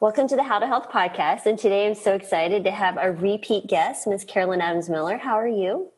[0.00, 1.44] Welcome to the How to Health podcast.
[1.44, 4.24] And today I'm so excited to have a repeat guest, Ms.
[4.24, 5.18] Caroline Adams Miller.
[5.18, 5.90] How are you?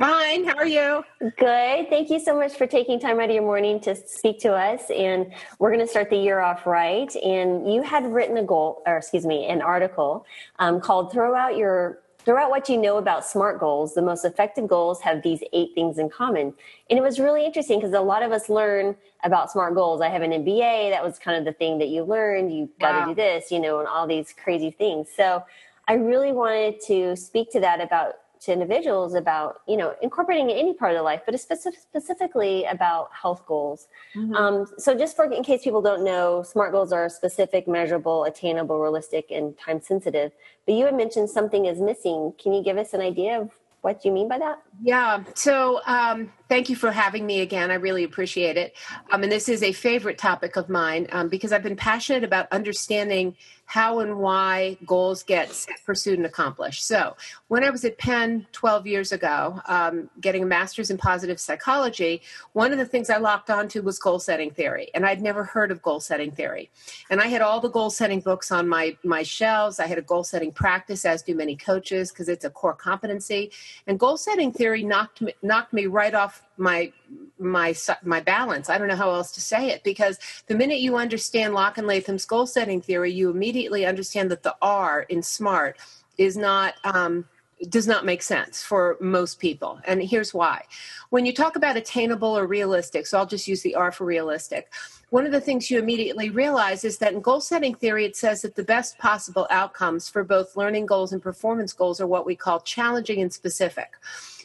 [0.00, 0.46] Fine.
[0.46, 1.04] How are you?
[1.20, 1.88] Good.
[1.88, 4.90] Thank you so much for taking time out of your morning to speak to us.
[4.90, 7.14] And we're going to start the year off right.
[7.14, 10.26] And you had written a goal, or excuse me, an article
[10.58, 13.94] um, called "Throw Out Your Throw out what you know about SMART goals.
[13.94, 16.52] The most effective goals have these eight things in common.
[16.90, 20.02] And it was really interesting because a lot of us learn about SMART goals.
[20.02, 20.90] I have an MBA.
[20.90, 22.54] That was kind of the thing that you learned.
[22.54, 23.00] You got wow.
[23.06, 25.08] to do this, you know, and all these crazy things.
[25.16, 25.42] So
[25.88, 30.72] I really wanted to speak to that about to individuals about you know incorporating any
[30.74, 33.88] part of their life but specifically about health goals.
[34.16, 34.34] Mm-hmm.
[34.34, 38.80] um, so just for in case people don't know smart goals are specific measurable attainable
[38.80, 40.32] realistic and time sensitive.
[40.66, 42.32] But you had mentioned something is missing.
[42.40, 43.50] Can you give us an idea of
[43.82, 44.62] what you mean by that?
[44.82, 45.24] Yeah.
[45.34, 48.74] So um, thank you for having me again i really appreciate it
[49.12, 52.46] um, and this is a favorite topic of mine um, because i've been passionate about
[52.52, 53.34] understanding
[53.70, 56.84] how and why goals get pursued and accomplished.
[56.84, 61.38] So, when I was at Penn 12 years ago, um, getting a master's in positive
[61.38, 62.20] psychology,
[62.52, 64.90] one of the things I locked onto was goal setting theory.
[64.92, 66.68] And I'd never heard of goal setting theory.
[67.10, 69.78] And I had all the goal setting books on my, my shelves.
[69.78, 73.52] I had a goal setting practice, as do many coaches, because it's a core competency.
[73.86, 76.92] And goal setting theory knocked me, knocked me right off my
[77.38, 78.68] my my balance.
[78.68, 81.86] I don't know how else to say it because the minute you understand Locke and
[81.86, 85.78] Latham's goal setting theory, you immediately understand that the R in SMART
[86.18, 87.24] is not um,
[87.68, 89.80] does not make sense for most people.
[89.86, 90.64] And here's why.
[91.10, 94.72] When you talk about attainable or realistic, so I'll just use the R for realistic.
[95.10, 98.42] One of the things you immediately realize is that in goal setting theory, it says
[98.42, 102.36] that the best possible outcomes for both learning goals and performance goals are what we
[102.36, 103.90] call challenging and specific.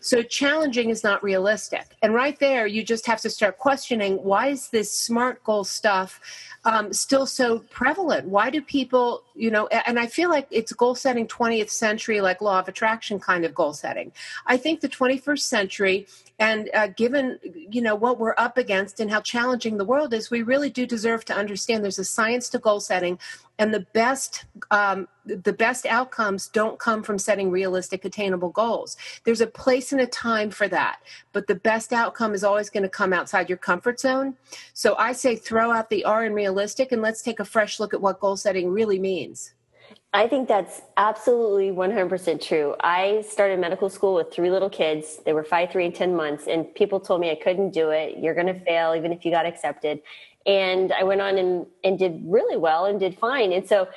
[0.05, 1.95] So challenging is not realistic.
[2.03, 6.21] And right there, you just have to start questioning why is this SMART goal stuff
[6.63, 8.27] um, still so prevalent?
[8.27, 12.39] Why do people, you know, and I feel like it's goal setting 20th century, like
[12.39, 14.11] law of attraction kind of goal setting.
[14.45, 16.05] I think the 21st century,
[16.37, 17.39] and uh, given,
[17.71, 20.85] you know, what we're up against and how challenging the world is, we really do
[20.85, 23.17] deserve to understand there's a science to goal setting
[23.59, 29.41] and the best um, the best outcomes don't come from setting realistic attainable goals there's
[29.41, 30.99] a place and a time for that
[31.33, 34.35] but the best outcome is always going to come outside your comfort zone
[34.73, 37.93] so i say throw out the r in realistic and let's take a fresh look
[37.93, 39.53] at what goal setting really means
[40.13, 42.73] I think that's absolutely 100% true.
[42.79, 45.19] I started medical school with three little kids.
[45.25, 46.47] They were five, three, and 10 months.
[46.47, 48.17] And people told me I couldn't do it.
[48.17, 49.99] You're going to fail, even if you got accepted
[50.45, 53.51] and I went on and, and did really well and did fine.
[53.51, 53.87] And so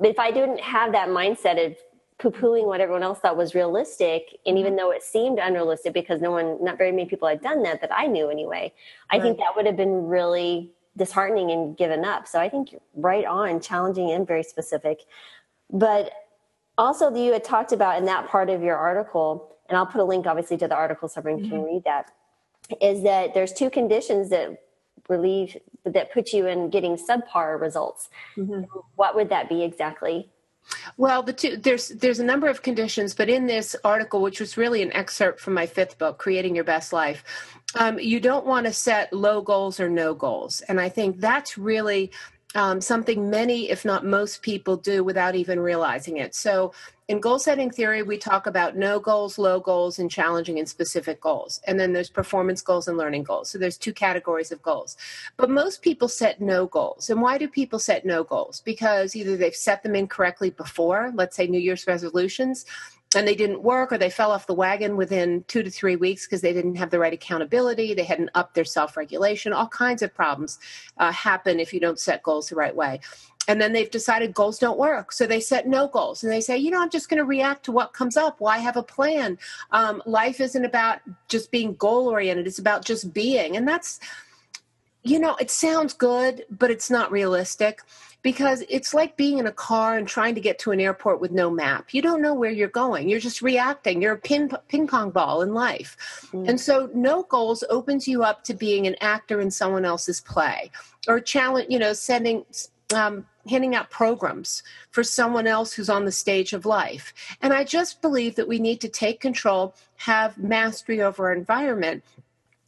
[0.00, 1.76] if I didn't have that mindset of
[2.18, 6.30] poo-pooing what everyone else thought was realistic, and even though it seemed unrealistic because no
[6.30, 8.72] one, not very many people had done that that I knew anyway,
[9.10, 9.22] I right.
[9.22, 12.26] think that would have been really disheartening and given up.
[12.26, 15.02] So I think right on, challenging and very specific.
[15.70, 16.10] But
[16.76, 20.04] also, you had talked about in that part of your article, and I'll put a
[20.04, 21.50] link obviously to the article so everyone mm-hmm.
[21.50, 22.10] can read that,
[22.80, 24.60] is that there's two conditions that
[25.08, 25.56] relieve
[25.92, 28.08] that put you in getting subpar results.
[28.36, 28.64] Mm-hmm.
[28.96, 30.30] What would that be exactly?
[30.96, 34.56] Well, the two there's there's a number of conditions, but in this article, which was
[34.56, 37.24] really an excerpt from my fifth book, "Creating Your Best Life,"
[37.74, 41.56] um, you don't want to set low goals or no goals, and I think that's
[41.56, 42.10] really
[42.54, 46.34] um, something many, if not most people, do without even realizing it.
[46.34, 46.72] So,
[47.08, 51.22] in goal setting theory, we talk about no goals, low goals, and challenging and specific
[51.22, 51.58] goals.
[51.66, 53.48] And then there's performance goals and learning goals.
[53.48, 54.98] So there's two categories of goals.
[55.38, 57.08] But most people set no goals.
[57.08, 58.60] And why do people set no goals?
[58.60, 62.66] Because either they've set them incorrectly before, let's say New Year's resolutions,
[63.14, 66.26] and they didn't work or they fell off the wagon within two to three weeks
[66.26, 70.14] because they didn't have the right accountability they hadn't upped their self-regulation all kinds of
[70.14, 70.58] problems
[70.98, 73.00] uh, happen if you don't set goals the right way.
[73.46, 76.58] And then they've decided goals don't work so they set no goals and they say
[76.58, 78.40] you know i'm just going to react to what comes up.
[78.40, 79.38] Why have a plan?
[79.70, 84.00] Um, life isn't about just being goal oriented it's about just being and that's
[85.02, 87.80] you know it sounds good but it's not realistic
[88.22, 91.30] because it's like being in a car and trying to get to an airport with
[91.30, 91.94] no map.
[91.94, 93.08] You don't know where you're going.
[93.08, 94.02] You're just reacting.
[94.02, 95.96] You're a ping, ping pong ball in life.
[96.32, 96.48] Mm.
[96.48, 100.70] And so no goals opens you up to being an actor in someone else's play
[101.06, 102.44] or challenge, you know, sending
[102.94, 107.12] um, handing out programs for someone else who's on the stage of life.
[107.42, 112.02] And I just believe that we need to take control, have mastery over our environment,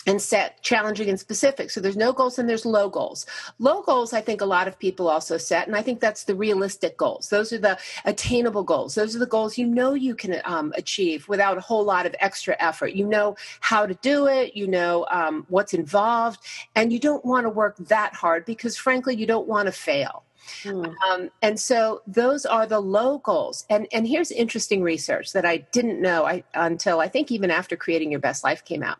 [0.06, 1.70] and set challenging and specific.
[1.70, 3.26] So there's no goals and there's low goals.
[3.58, 6.34] Low goals, I think a lot of people also set, and I think that's the
[6.34, 7.28] realistic goals.
[7.28, 8.94] Those are the attainable goals.
[8.94, 12.14] Those are the goals you know you can um, achieve without a whole lot of
[12.20, 12.94] extra effort.
[12.94, 16.40] You know how to do it, you know um, what's involved,
[16.74, 20.24] and you don't want to work that hard because, frankly, you don't want to fail.
[20.62, 20.94] Mm.
[21.08, 23.64] Um, and so those are the low goals.
[23.70, 27.76] And and here's interesting research that I didn't know I, until I think even after
[27.76, 28.98] creating your best life came out.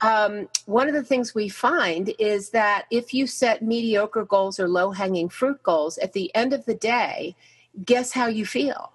[0.00, 4.68] Um, one of the things we find is that if you set mediocre goals or
[4.68, 7.36] low hanging fruit goals, at the end of the day,
[7.84, 8.92] guess how you feel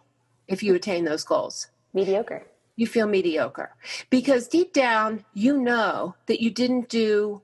[0.48, 1.68] if you attain those goals?
[1.94, 2.46] Mediocre
[2.78, 3.76] you feel mediocre
[4.10, 7.42] because deep down you know that you didn't do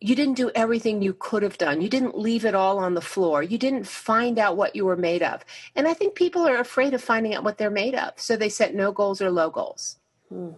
[0.00, 1.80] you didn't do everything you could have done.
[1.80, 3.42] You didn't leave it all on the floor.
[3.42, 5.44] You didn't find out what you were made of.
[5.74, 8.12] And I think people are afraid of finding out what they're made of.
[8.16, 9.96] So they set no goals or low goals.
[10.28, 10.50] Hmm.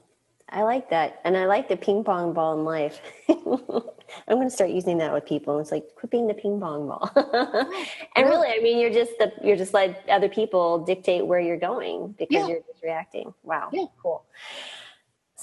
[0.50, 1.20] I like that.
[1.24, 3.00] And I like the ping pong ball in life.
[3.28, 5.58] I'm going to start using that with people.
[5.58, 7.10] It's like quit being the ping pong ball.
[8.16, 11.58] and really, I mean, you're just the, you're just like other people dictate where you're
[11.58, 12.46] going because yeah.
[12.46, 13.34] you're just reacting.
[13.42, 13.68] Wow.
[13.72, 13.84] Yeah.
[14.02, 14.24] Cool.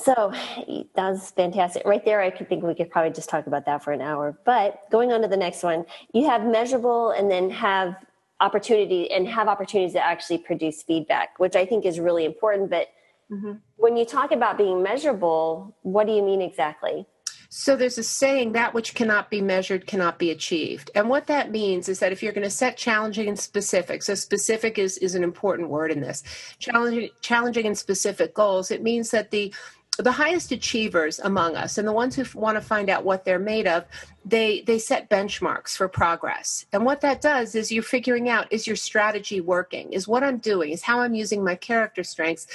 [0.06, 0.32] So
[0.96, 1.86] that was fantastic.
[1.86, 4.38] Right there, I could think we could probably just talk about that for an hour.
[4.46, 7.96] But going on to the next one, you have measurable and then have
[8.40, 12.70] opportunity and have opportunities to actually produce feedback, which I think is really important.
[12.70, 12.90] But
[13.32, 13.54] mm-hmm.
[13.78, 17.08] when you talk about being measurable, what do you mean exactly?
[17.50, 20.92] So there's a saying that which cannot be measured cannot be achieved.
[20.94, 24.14] And what that means is that if you're going to set challenging and specific, so
[24.16, 26.24] specific is, is an important word in this,
[26.60, 29.54] challenging, challenging and specific goals, it means that the
[29.98, 33.40] the highest achievers among us and the ones who want to find out what they're
[33.40, 33.86] made of
[34.26, 36.66] they they set benchmarks for progress.
[36.74, 39.94] And what that does is you're figuring out is your strategy working?
[39.94, 42.48] Is what i'm doing is how i'm using my character strengths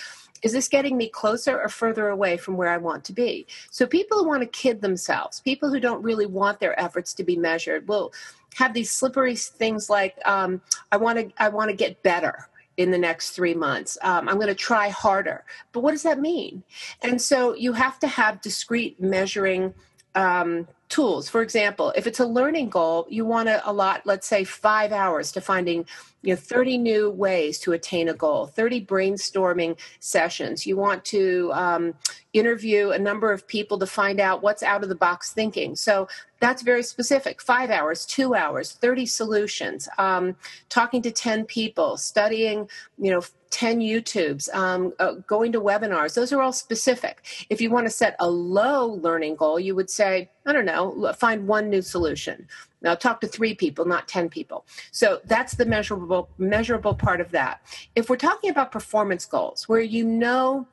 [0.43, 3.47] is this getting me closer or further away from where i want to be?
[3.71, 7.25] So people who want to kid themselves people who don't really want their efforts to
[7.25, 8.13] be measured will
[8.57, 10.61] have these slippery things like um,
[10.93, 13.99] i want to i want to get better in the next three months.
[14.03, 15.45] Um, I'm going to try harder.
[15.73, 16.63] But what does that mean?
[17.03, 19.75] And so you have to have discrete measuring
[20.15, 21.29] um, tools.
[21.29, 25.33] For example, if it's a learning goal, you want to allot, let's say, five hours
[25.33, 25.87] to finding
[26.23, 31.51] you know 30 new ways to attain a goal 30 brainstorming sessions you want to
[31.55, 31.95] um,
[32.33, 36.07] interview a number of people to find out what's out of the box thinking so
[36.39, 40.37] that's very specific five hours two hours 30 solutions um,
[40.69, 46.15] talking to 10 people studying you know 10 YouTubes, um, uh, going to webinars.
[46.15, 47.47] Those are all specific.
[47.51, 51.13] If you want to set a low learning goal, you would say, I don't know,
[51.19, 52.49] find one new solution.
[52.83, 54.65] Now talk to three people, not 10 people.
[54.91, 57.61] So that's the measurable measurable part of that.
[57.95, 60.67] If we're talking about performance goals where you know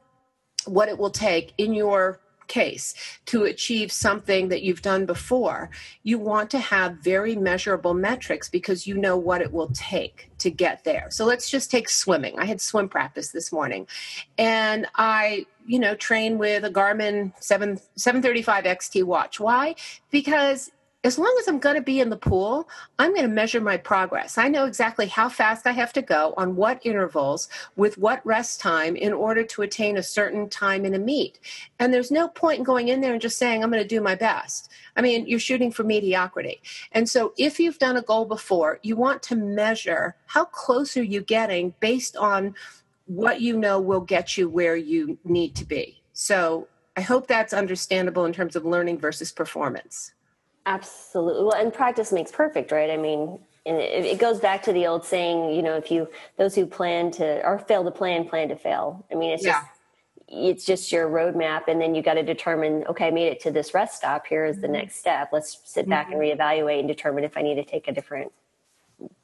[0.65, 2.93] what it will take in your case
[3.25, 5.69] to achieve something that you've done before,
[6.03, 10.49] you want to have very measurable metrics because you know what it will take to
[10.49, 11.07] get there.
[11.09, 12.39] So let's just take swimming.
[12.39, 13.87] I had swim practice this morning
[14.37, 19.39] and I you know train with a Garmin 7 735 XT watch.
[19.39, 19.75] Why?
[20.11, 20.71] Because
[21.07, 22.67] as long as I'm going to be in the pool,
[22.99, 24.37] I'm going to measure my progress.
[24.37, 28.59] I know exactly how fast I have to go on what intervals with what rest
[28.59, 31.39] time in order to attain a certain time in a meet.
[31.79, 34.01] And there's no point in going in there and just saying, I'm going to do
[34.01, 34.69] my best.
[34.97, 36.61] I mean, you're shooting for mediocrity.
[36.91, 41.03] And so if you've done a goal before, you want to measure how close are
[41.03, 42.53] you getting based on
[43.05, 46.03] what you know will get you where you need to be.
[46.11, 46.67] So
[46.97, 50.11] I hope that's understandable in terms of learning versus performance.
[50.67, 51.45] Absolutely.
[51.45, 52.89] Well, and practice makes perfect, right?
[52.89, 56.55] I mean, and it, goes back to the old saying, you know, if you those
[56.55, 59.05] who plan to or fail to plan, plan to fail.
[59.11, 59.61] I mean, it's yeah.
[59.61, 59.71] just
[60.29, 63.51] it's just your roadmap, and then you got to determine, okay, I made it to
[63.51, 64.27] this rest stop.
[64.27, 64.73] Here is the mm-hmm.
[64.73, 65.29] next step.
[65.31, 66.19] Let's sit back mm-hmm.
[66.19, 68.33] and reevaluate and determine if I need to take a different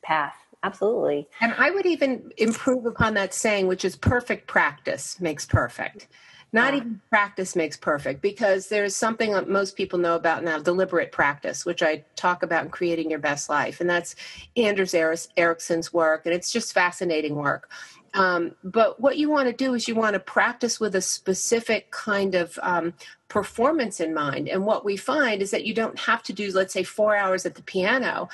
[0.02, 0.36] path.
[0.64, 1.28] Absolutely.
[1.42, 6.08] And I would even improve upon that saying, which is perfect practice makes perfect.
[6.54, 11.12] Not even practice makes perfect because there's something that most people know about now deliberate
[11.12, 13.82] practice, which I talk about in creating your best life.
[13.82, 14.16] And that's
[14.56, 14.94] Anders
[15.36, 16.28] Ericsson's work.
[16.28, 17.72] And it's just fascinating work.
[18.14, 21.90] Um, but what you want to do is you want to practice with a specific
[21.90, 22.94] kind of um,
[23.28, 24.48] performance in mind.
[24.48, 27.48] And what we find is that you don't have to do, let's say, four hours
[27.48, 28.30] at the piano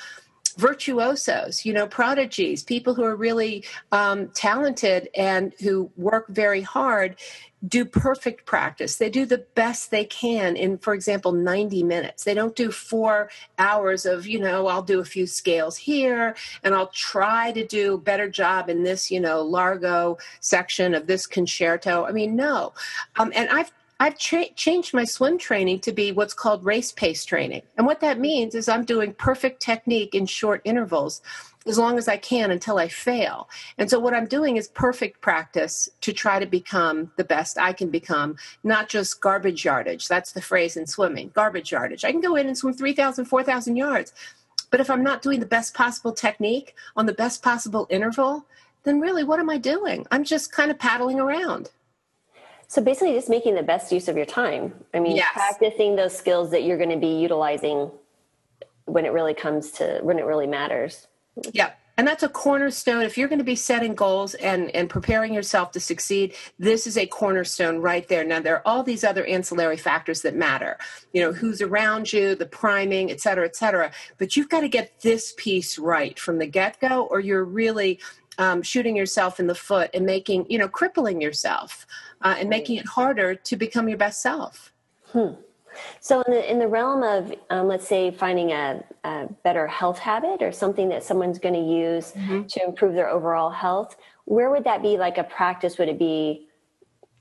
[0.60, 7.16] virtuosos, you know, prodigies, people who are really um, talented and who work very hard
[7.66, 8.96] do perfect practice.
[8.96, 12.24] They do the best they can in, for example, 90 minutes.
[12.24, 16.74] They don't do four hours of, you know, I'll do a few scales here and
[16.74, 21.26] I'll try to do a better job in this, you know, Largo section of this
[21.26, 22.06] concerto.
[22.06, 22.72] I mean, no.
[23.18, 27.22] Um, and I've I've tra- changed my swim training to be what's called race pace
[27.22, 27.60] training.
[27.76, 31.20] And what that means is I'm doing perfect technique in short intervals
[31.66, 33.50] as long as I can until I fail.
[33.76, 37.74] And so what I'm doing is perfect practice to try to become the best I
[37.74, 40.08] can become, not just garbage yardage.
[40.08, 42.02] That's the phrase in swimming, garbage yardage.
[42.02, 44.14] I can go in and swim 3,000, 4,000 yards.
[44.70, 48.46] But if I'm not doing the best possible technique on the best possible interval,
[48.84, 50.06] then really what am I doing?
[50.10, 51.68] I'm just kind of paddling around.
[52.70, 54.72] So basically, just making the best use of your time.
[54.94, 55.32] I mean, yes.
[55.32, 57.90] practicing those skills that you're going to be utilizing
[58.84, 61.08] when it really comes to when it really matters.
[61.52, 65.34] Yeah and that's a cornerstone if you're going to be setting goals and and preparing
[65.34, 69.22] yourself to succeed this is a cornerstone right there now there are all these other
[69.26, 70.78] ancillary factors that matter
[71.12, 74.68] you know who's around you the priming et cetera et cetera but you've got to
[74.68, 78.00] get this piece right from the get-go or you're really
[78.40, 81.86] um, shooting yourself in the foot and making you know crippling yourself
[82.22, 84.72] uh, and making it harder to become your best self
[85.12, 85.34] hmm.
[86.00, 89.98] So, in the, in the realm of, um, let's say, finding a, a, better health
[89.98, 92.42] habit or something that someone's going to use mm-hmm.
[92.46, 95.78] to improve their overall health, where would that be like a practice?
[95.78, 96.48] Would it be,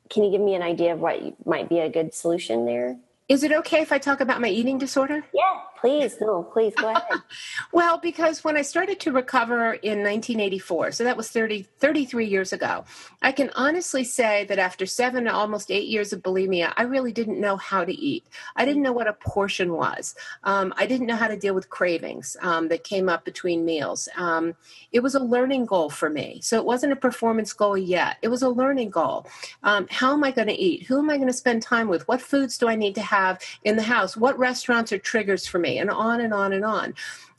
[0.09, 2.97] can you give me an idea of what might be a good solution there?
[3.27, 5.23] Is it okay if I talk about my eating disorder?
[5.33, 6.17] Yeah, please.
[6.19, 7.21] No, please go ahead.
[7.71, 12.51] well, because when I started to recover in 1984, so that was 30, 33 years
[12.51, 12.83] ago,
[13.21, 17.39] I can honestly say that after seven, almost eight years of bulimia, I really didn't
[17.39, 18.25] know how to eat.
[18.55, 20.15] I didn't know what a portion was.
[20.43, 24.09] Um, I didn't know how to deal with cravings um, that came up between meals.
[24.17, 24.55] Um,
[24.91, 26.39] it was a learning goal for me.
[26.41, 28.17] So it wasn't a performance goal yet.
[28.21, 29.27] It was a learning goal.
[29.63, 30.87] Um, how am I going to eat?
[30.87, 32.07] Who am I going to spend time with?
[32.07, 33.19] What foods do I need to have?
[33.19, 34.17] have in the house?
[34.17, 35.68] What restaurants are triggers for me?
[35.77, 36.95] And on and on and on.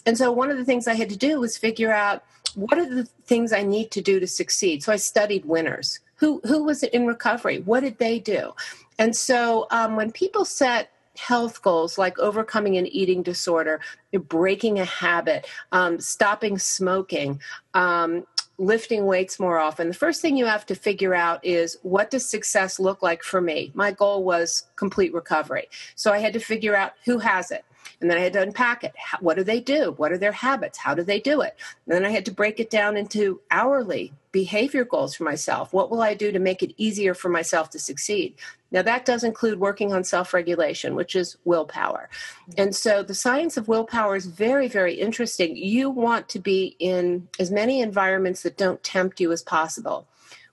[0.06, 2.88] And so one of the things I had to do was figure out what are
[2.88, 4.82] the things I need to do to succeed.
[4.82, 6.00] So I studied winners.
[6.16, 7.60] Who who was in recovery?
[7.60, 8.52] What did they do?
[8.99, 13.80] And so um, when people set health goals like overcoming an eating disorder,
[14.12, 17.40] breaking a habit, um, stopping smoking,
[17.75, 18.26] um,
[18.58, 22.28] lifting weights more often, the first thing you have to figure out is what does
[22.28, 23.70] success look like for me?
[23.75, 25.68] My goal was complete recovery.
[25.94, 27.64] So I had to figure out who has it.
[28.00, 28.94] And then I had to unpack it.
[29.20, 29.92] What do they do?
[29.96, 30.78] What are their habits?
[30.78, 31.56] How do they do it?
[31.87, 35.72] And then I had to break it down into hourly behavior goals for myself.
[35.72, 38.34] What will I do to make it easier for myself to succeed?
[38.72, 42.08] Now, that does include working on self regulation, which is willpower.
[42.56, 45.56] And so the science of willpower is very, very interesting.
[45.56, 50.06] You want to be in as many environments that don't tempt you as possible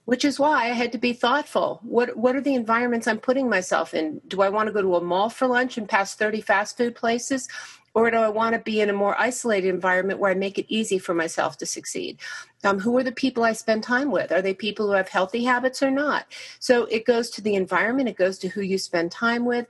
[0.07, 1.81] which is why I had to be thoughtful.
[1.83, 4.21] What what are the environments I'm putting myself in?
[4.29, 6.95] Do I want to go to a mall for lunch and pass 30 fast food
[6.95, 7.49] places?
[7.93, 10.65] Or do I want to be in a more isolated environment where I make it
[10.69, 12.19] easy for myself to succeed?
[12.63, 14.31] Um, who are the people I spend time with?
[14.31, 16.25] Are they people who have healthy habits or not?
[16.59, 19.67] So it goes to the environment, it goes to who you spend time with.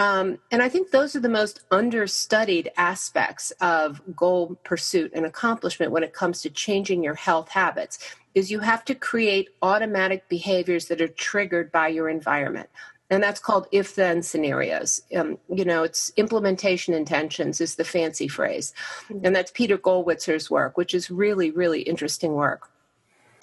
[0.00, 5.92] Um, and I think those are the most understudied aspects of goal pursuit and accomplishment
[5.92, 7.98] when it comes to changing your health habits
[8.34, 12.70] is you have to create automatic behaviors that are triggered by your environment.
[13.10, 15.02] And that's called if then scenarios.
[15.14, 18.72] Um, you know it's implementation intentions is the fancy phrase.
[19.08, 19.26] Mm-hmm.
[19.26, 22.70] and that's peter Gollwitzer's work which is really really interesting work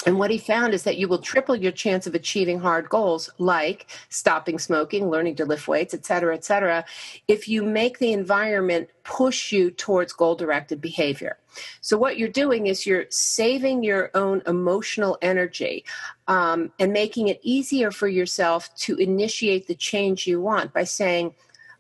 [0.05, 3.29] and what he found is that you will triple your chance of achieving hard goals
[3.39, 6.85] like stopping smoking, learning to lift weights, et cetera, et cetera,
[7.27, 11.37] if you make the environment push you towards goal directed behavior.
[11.81, 15.83] So, what you're doing is you're saving your own emotional energy
[16.27, 21.33] um, and making it easier for yourself to initiate the change you want by saying,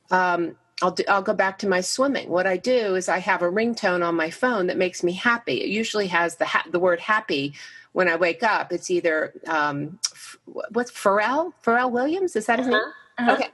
[0.09, 2.29] um, I'll, do, I'll go back to my swimming.
[2.29, 5.61] What I do is I have a ringtone on my phone that makes me happy.
[5.61, 7.55] It usually has the ha- the word happy
[7.97, 9.97] when I wake up, it's either um,
[10.45, 12.77] what's Pharrell Pharrell Williams is that his uh-huh.
[12.77, 12.93] name?
[13.17, 13.33] Uh-huh.
[13.33, 13.49] Okay.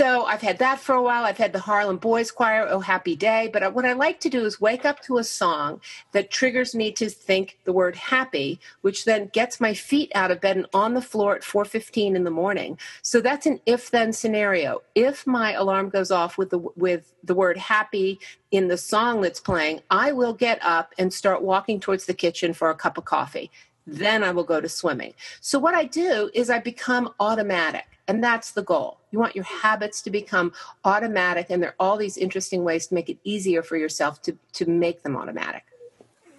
[0.00, 1.24] So I've had that for a while.
[1.24, 3.50] I've had the Harlem Boys Choir, Oh Happy Day.
[3.52, 5.80] But uh, what I like to do is wake up to a song
[6.12, 10.40] that triggers me to think the word happy, which then gets my feet out of
[10.40, 12.78] bed and on the floor at 4:15 in the morning.
[13.02, 14.82] So that's an if-then scenario.
[14.94, 18.20] If my alarm goes off with the with the word happy
[18.52, 22.54] in the song that's playing, I will get up and start walking towards the kitchen
[22.54, 23.50] for a cup of coffee
[23.90, 25.14] then I will go to swimming.
[25.40, 28.98] So, what I do is I become automatic, and that's the goal.
[29.10, 30.52] You want your habits to become
[30.84, 34.36] automatic, and there are all these interesting ways to make it easier for yourself to,
[34.54, 35.64] to make them automatic.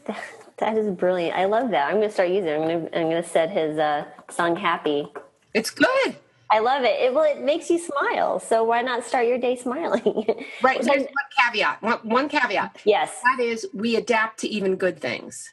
[0.60, 1.38] That is brilliant.
[1.38, 1.88] I love that.
[1.88, 2.56] I'm going to start using it.
[2.56, 5.08] I'm going to, I'm going to set his uh, song happy.
[5.54, 6.18] It's good.
[6.52, 7.00] I love it.
[7.00, 7.14] it.
[7.14, 8.40] Well, it makes you smile.
[8.40, 10.26] So why not start your day smiling?
[10.62, 10.82] right.
[10.82, 11.08] There's one
[11.40, 11.82] caveat.
[11.82, 12.82] One, one caveat.
[12.84, 13.22] Yes.
[13.24, 15.50] That is, we adapt to even good things.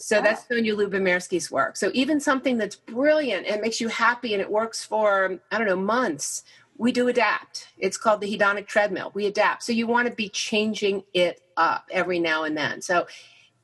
[0.00, 1.76] So that's Sonja Lyubomirsky's work.
[1.76, 5.66] So even something that's brilliant and makes you happy and it works for, I don't
[5.66, 6.44] know, months,
[6.76, 7.68] we do adapt.
[7.78, 9.10] It's called the hedonic treadmill.
[9.12, 9.64] We adapt.
[9.64, 12.80] So you want to be changing it up every now and then.
[12.80, 13.08] So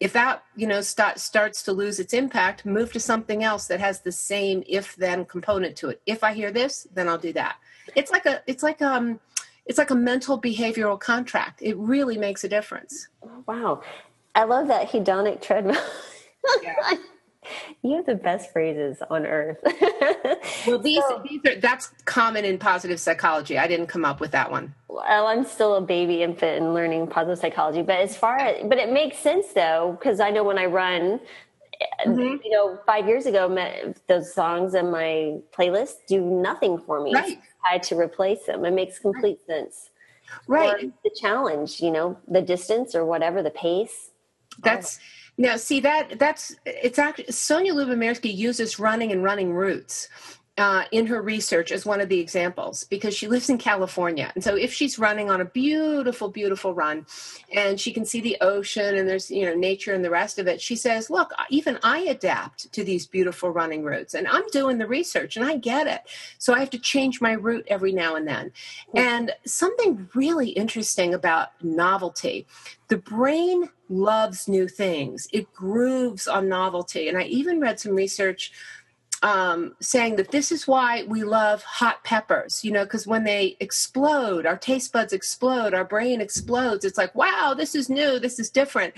[0.01, 3.79] if that, you know, start, starts to lose its impact, move to something else that
[3.79, 6.03] has the same if then component to it.
[6.05, 7.57] If I hear this, then I'll do that.
[7.95, 9.21] It's like a it's like um
[9.67, 11.63] it's like a mental behavioral contract.
[11.63, 13.09] It really makes a difference.
[13.47, 13.83] Wow.
[14.35, 15.81] I love that hedonic treadmill.
[16.63, 16.95] Yeah.
[17.83, 19.59] you have the best phrases on earth.
[20.67, 23.59] well, these, so, these are, that's common in positive psychology.
[23.59, 24.75] I didn't come up with that one.
[24.89, 28.79] Well, I'm still a baby infant and learning positive psychology, but as far as, but
[28.79, 31.21] it makes sense though, because I know when I run,
[32.07, 32.21] mm-hmm.
[32.43, 37.15] you know, five years ago, those songs in my playlist do nothing for me.
[37.15, 37.39] Right.
[37.67, 38.65] I had to replace them.
[38.65, 39.59] It makes complete right.
[39.65, 39.91] sense.
[40.47, 40.85] Right.
[40.85, 44.11] Or the challenge, you know, the distance or whatever, the pace.
[44.63, 50.09] That's, oh now, see that that's it's actually Sonja Lyubomirsky uses running and running routes
[50.57, 54.31] uh, in her research as one of the examples because she lives in California.
[54.37, 57.07] And so if she's running on a beautiful, beautiful run
[57.53, 60.47] and she can see the ocean and there's, you know, nature and the rest of
[60.47, 64.79] it, she says, look, even I adapt to these beautiful running routes and I'm doing
[64.79, 66.03] the research and I get it.
[66.39, 68.53] So I have to change my route every now and then.
[68.95, 72.47] And something really interesting about novelty
[72.89, 75.27] the brain loves new things.
[75.33, 77.09] It grooves on novelty.
[77.09, 78.53] And I even read some research
[79.25, 83.57] um, saying that this is why we love hot peppers, you know, because when they
[83.59, 86.85] explode, our taste buds explode, our brain explodes.
[86.85, 88.93] It's like, wow, this is new, this is different.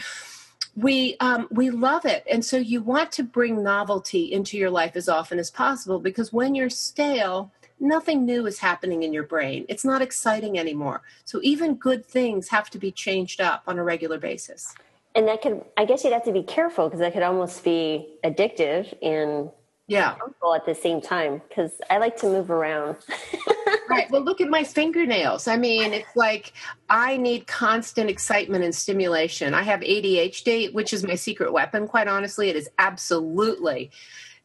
[0.75, 4.95] We um, we love it, and so you want to bring novelty into your life
[4.95, 9.65] as often as possible because when you're stale, nothing new is happening in your brain.
[9.69, 11.03] It's not exciting anymore.
[11.25, 14.75] So even good things have to be changed up on a regular basis.
[15.15, 18.19] And that could, I guess, you'd have to be careful because that could almost be
[18.23, 19.51] addictive and
[19.89, 20.17] yeah.
[20.55, 22.97] At the same time because i like to move around.
[23.89, 25.47] Right well look at my fingernails.
[25.47, 26.53] I mean it's like
[26.91, 29.55] i need constant excitement and stimulation.
[29.55, 32.49] I have adhd which is my secret weapon quite honestly.
[32.49, 33.91] It is absolutely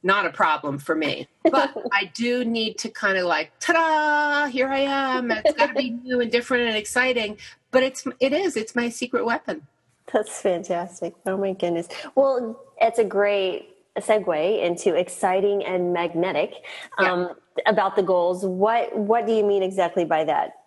[0.04, 1.28] not a problem for me.
[1.44, 5.32] But i do need to kind of like ta-da here i am.
[5.32, 7.38] It's got to be new and different and exciting
[7.72, 9.66] but it's it is it's my secret weapon.
[10.14, 11.16] That's fantastic.
[11.26, 11.88] Oh my goodness.
[12.16, 16.54] Well it's a great segue into exciting and magnetic
[16.98, 17.70] um, yeah.
[17.70, 18.46] about the goals.
[18.46, 20.61] What what do you mean exactly by that?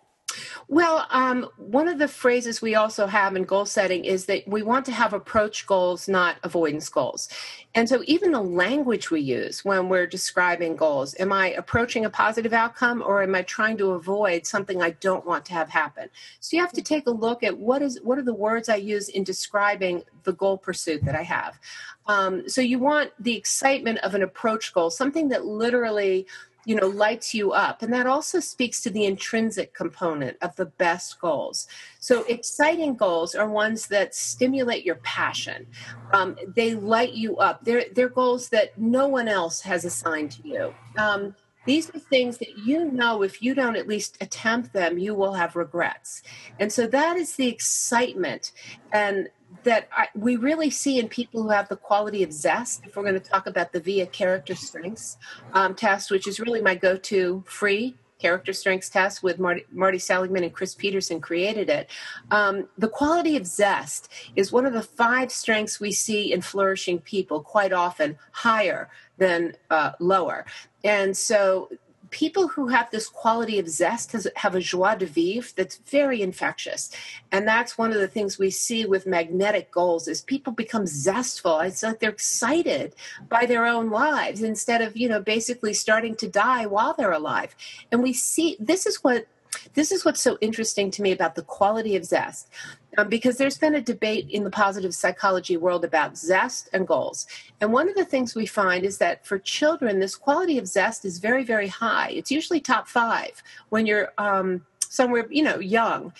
[0.67, 4.63] Well, um, one of the phrases we also have in goal setting is that we
[4.63, 7.29] want to have approach goals, not avoidance goals.
[7.75, 12.09] And so, even the language we use when we're describing goals am I approaching a
[12.09, 16.09] positive outcome or am I trying to avoid something I don't want to have happen?
[16.39, 18.77] So, you have to take a look at what is what are the words I
[18.77, 21.59] use in describing the goal pursuit that I have.
[22.07, 26.27] Um, so, you want the excitement of an approach goal, something that literally
[26.65, 27.81] you know lights you up.
[27.81, 31.67] And that also speaks to the intrinsic component of the best goals.
[31.99, 35.67] So exciting goals are ones that stimulate your passion.
[36.11, 37.63] Um, they light you up.
[37.63, 40.73] They're, they're goals that no one else has assigned to you.
[40.97, 45.15] Um, these are things that you know if you don't at least attempt them you
[45.15, 46.21] will have regrets.
[46.59, 48.51] And so that is the excitement
[48.91, 49.29] and
[49.65, 52.83] that I, we really see in people who have the quality of zest.
[52.85, 55.17] If we're going to talk about the VIA character strengths
[55.53, 59.99] um, test, which is really my go to free character strengths test with Marty, Marty
[59.99, 61.89] Seligman and Chris Peterson created it.
[62.31, 66.99] Um, the quality of zest is one of the five strengths we see in flourishing
[66.99, 70.45] people, quite often higher than uh, lower.
[70.83, 71.69] And so
[72.15, 76.89] people who have this quality of zest have a joie de vivre that's very infectious.
[77.33, 81.59] And that's one of the things we see with magnetic goals is people become zestful.
[81.59, 82.95] It's like they're excited
[83.27, 87.53] by their own lives instead of you know basically starting to die while they're alive.
[87.91, 89.27] And we see this is what
[89.73, 92.49] this is what's so interesting to me about the quality of zest
[92.97, 97.27] um, because there's been a debate in the positive psychology world about zest and goals.
[97.61, 101.05] And one of the things we find is that for children, this quality of zest
[101.05, 102.09] is very, very high.
[102.11, 106.13] It's usually top five when you're um, somewhere, you know, young.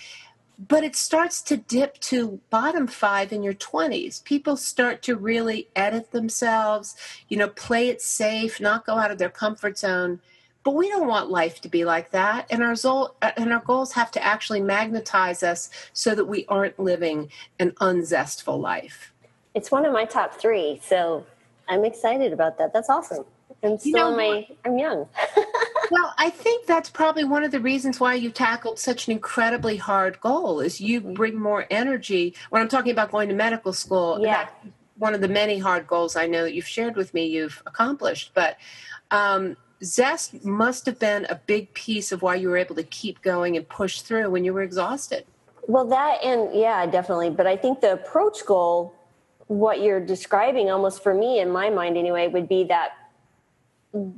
[0.57, 4.23] But it starts to dip to bottom five in your 20s.
[4.23, 6.95] People start to really edit themselves,
[7.27, 10.21] you know, play it safe, not go out of their comfort zone
[10.65, 13.93] but we don't want life to be like that and our goal and our goals
[13.93, 19.13] have to actually magnetize us so that we aren't living an unzestful life.
[19.53, 21.25] It's one of my top three so
[21.69, 22.73] i'm excited about that.
[22.73, 23.23] That's awesome.
[23.63, 25.07] I'm still you know, my i'm young.
[25.91, 29.77] Well i think that's probably one of the reasons why you tackled such an incredibly
[29.77, 32.33] hard goal is you bring more energy.
[32.49, 34.47] When i'm talking about going to medical school yeah.
[34.97, 38.31] one of the many hard goals i know that you've shared with me you've accomplished.
[38.33, 38.57] But
[39.11, 43.21] um, zest must have been a big piece of why you were able to keep
[43.21, 45.25] going and push through when you were exhausted.
[45.67, 47.29] Well, that and yeah, definitely.
[47.29, 48.93] But I think the approach goal,
[49.47, 52.91] what you're describing almost for me in my mind anyway, would be that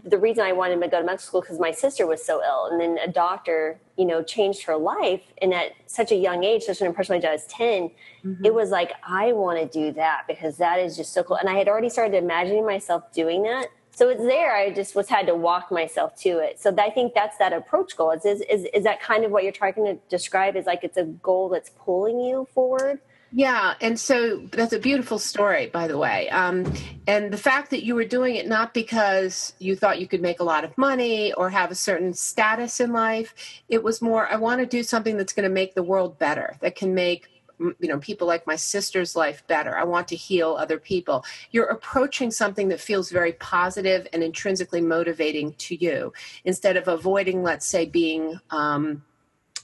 [0.03, 2.69] the reason I wanted to go to medical school because my sister was so ill,
[2.71, 5.21] and then a doctor, you know, changed her life.
[5.41, 7.89] And at such a young age, such an impression like I was 10,
[8.25, 8.45] mm-hmm.
[8.45, 11.37] it was like I want to do that because that is just so cool.
[11.37, 13.67] And I had already started imagining myself doing that.
[13.97, 14.55] So it's there.
[14.55, 16.61] I just was had to walk myself to it.
[16.61, 18.11] So I think that's that approach goal.
[18.11, 20.55] Is, is is is that kind of what you're trying to describe?
[20.55, 22.99] Is like it's a goal that's pulling you forward?
[23.31, 26.29] Yeah, and so that's a beautiful story, by the way.
[26.29, 26.71] Um,
[27.07, 30.41] and the fact that you were doing it not because you thought you could make
[30.41, 33.33] a lot of money or have a certain status in life,
[33.67, 36.55] it was more, I want to do something that's going to make the world better,
[36.61, 40.55] that can make you know people like my sister's life better i want to heal
[40.59, 46.13] other people you're approaching something that feels very positive and intrinsically motivating to you
[46.45, 49.01] instead of avoiding let's say being um,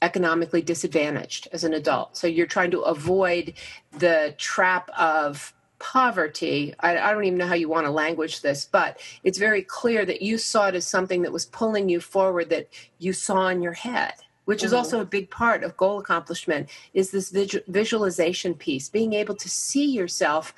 [0.03, 2.17] economically disadvantaged as an adult.
[2.17, 3.53] So you're trying to avoid
[3.97, 6.75] the trap of poverty.
[6.81, 10.05] I, I, don't even know how you want to language this, but it's very clear
[10.05, 13.61] that you saw it as something that was pulling you forward that you saw in
[13.61, 14.13] your head
[14.45, 14.77] which is mm-hmm.
[14.77, 17.29] also a big part of goal accomplishment is this
[17.67, 20.53] visualization piece being able to see yourself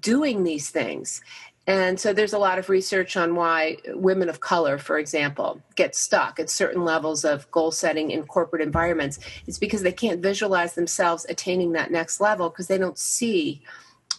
[0.00, 1.22] doing these things
[1.66, 5.94] and so there's a lot of research on why women of color, for example, get
[5.94, 9.20] stuck at certain levels of goal setting in corporate environments.
[9.46, 13.62] It's because they can't visualize themselves attaining that next level because they don't see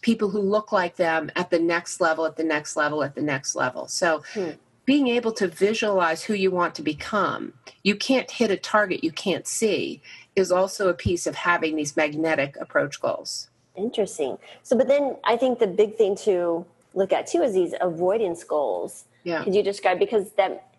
[0.02, 3.21] people who look like them at the next level, at the next level, at the
[3.21, 3.88] next level.
[3.89, 4.52] So hmm.
[4.86, 9.12] Being able to visualize who you want to become, you can't hit a target you
[9.12, 10.02] can't see,
[10.36, 13.50] is also a piece of having these magnetic approach goals.
[13.76, 14.38] Interesting.
[14.62, 18.43] So, but then I think the big thing too look at too is these avoidance
[18.43, 19.06] goals.
[19.24, 19.43] Yeah.
[19.43, 20.69] Could you describe because that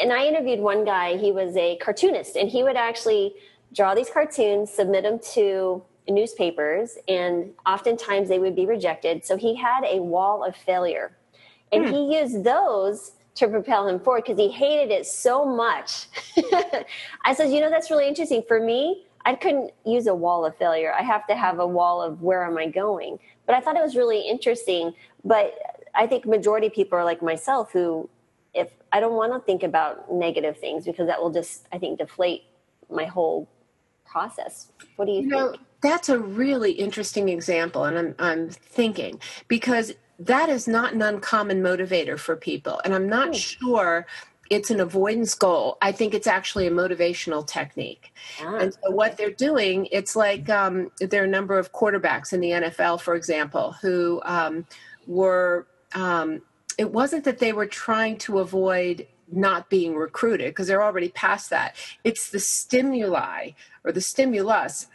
[0.00, 3.34] and I interviewed one guy, he was a cartoonist and he would actually
[3.74, 9.24] draw these cartoons, submit them to newspapers, and oftentimes they would be rejected.
[9.24, 11.16] So he had a wall of failure.
[11.72, 11.92] And hmm.
[11.92, 16.06] he used those to propel him forward because he hated it so much.
[17.24, 18.42] I said, you know, that's really interesting.
[18.46, 20.92] For me, I couldn't use a wall of failure.
[20.92, 23.18] I have to have a wall of where am I going.
[23.46, 24.92] But I thought it was really interesting.
[25.24, 25.54] But
[25.94, 28.08] I think majority people are like myself who,
[28.54, 31.98] if I don't want to think about negative things because that will just, I think,
[31.98, 32.42] deflate
[32.90, 33.48] my whole
[34.04, 34.72] process.
[34.96, 35.32] What do you, you think?
[35.32, 41.02] Know, that's a really interesting example, and I'm I'm thinking because that is not an
[41.02, 43.34] uncommon motivator for people, and I'm not hmm.
[43.34, 44.06] sure
[44.50, 45.78] it's an avoidance goal.
[45.80, 48.12] I think it's actually a motivational technique.
[48.42, 52.32] Ah, and so, what they're doing, it's like um, there are a number of quarterbacks
[52.32, 54.66] in the NFL, for example, who um,
[55.06, 56.42] were, um,
[56.76, 61.50] it wasn't that they were trying to avoid not being recruited because they're already past
[61.50, 61.76] that.
[62.04, 63.50] It's the stimuli
[63.84, 64.88] or the stimulus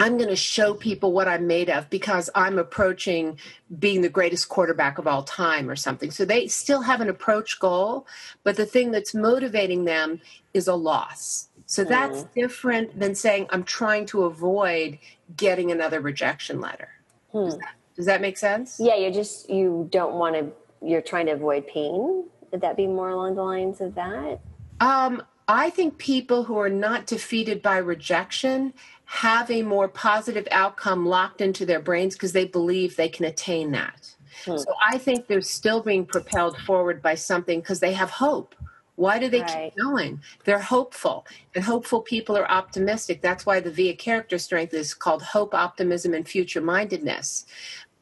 [0.00, 3.38] I'm going to show people what I'm made of because I'm approaching
[3.78, 6.10] being the greatest quarterback of all time or something.
[6.10, 8.06] So they still have an approach goal,
[8.42, 10.20] but the thing that's motivating them
[10.54, 11.48] is a loss.
[11.66, 12.34] So that's mm.
[12.34, 14.98] different than saying I'm trying to avoid
[15.36, 16.88] getting another rejection letter.
[17.30, 17.44] Hmm.
[17.44, 18.78] Does, that, does that make sense?
[18.78, 20.52] Yeah, you're just you don't want to
[20.86, 22.24] you're trying to avoid pain.
[22.50, 24.40] Would that be more along the lines of that?
[24.80, 28.74] Um, I think people who are not defeated by rejection
[29.12, 33.70] have a more positive outcome locked into their brains because they believe they can attain
[33.70, 34.10] that.
[34.46, 34.56] Hmm.
[34.56, 38.54] So I think they're still being propelled forward by something because they have hope.
[38.96, 39.70] Why do they right.
[39.70, 40.22] keep going?
[40.44, 43.20] They're hopeful, and hopeful people are optimistic.
[43.20, 47.44] That's why the VIA character strength is called hope, optimism, and future mindedness.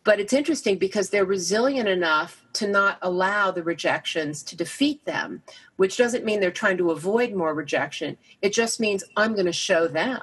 [0.05, 5.42] But it's interesting because they're resilient enough to not allow the rejections to defeat them,
[5.77, 8.16] which doesn't mean they're trying to avoid more rejection.
[8.42, 10.23] It just means I'm going to show them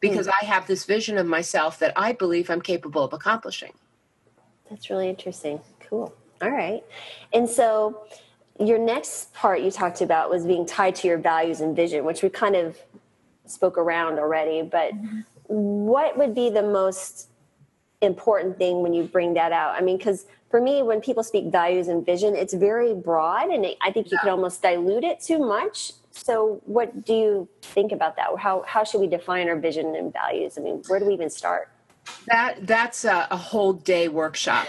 [0.00, 0.32] because mm.
[0.40, 3.72] I have this vision of myself that I believe I'm capable of accomplishing.
[4.70, 5.60] That's really interesting.
[5.80, 6.14] Cool.
[6.42, 6.82] All right.
[7.32, 8.06] And so
[8.58, 12.22] your next part you talked about was being tied to your values and vision, which
[12.22, 12.78] we kind of
[13.46, 14.62] spoke around already.
[14.62, 15.20] But mm-hmm.
[15.48, 17.28] what would be the most
[18.02, 19.74] important thing when you bring that out?
[19.74, 23.66] I mean, because for me, when people speak values and vision, it's very broad, and
[23.82, 24.20] I think you yeah.
[24.20, 25.92] can almost dilute it too much.
[26.16, 28.28] So, what do you think about that?
[28.38, 30.56] How how should we define our vision and values?
[30.58, 31.68] I mean, where do we even start?
[32.26, 34.66] That that's a, a whole day workshop.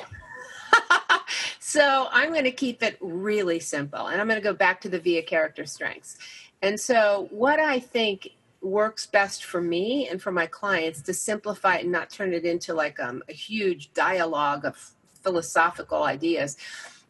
[1.59, 4.89] so I'm going to keep it really simple, and I'm going to go back to
[4.89, 6.17] the VIA character strengths.
[6.61, 8.29] And so, what I think
[8.61, 12.43] works best for me and for my clients to simplify it and not turn it
[12.43, 16.57] into like um, a huge dialogue of philosophical ideas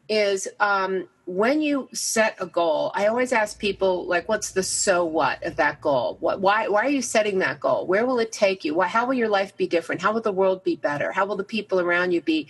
[0.09, 5.05] is um, when you set a goal i always ask people like what's the so
[5.05, 6.17] what of that goal?
[6.19, 7.87] What, why, why are you setting that goal?
[7.87, 8.75] Where will it take you?
[8.75, 10.01] Why, how will your life be different?
[10.01, 11.11] How will the world be better?
[11.11, 12.47] How will the people around you be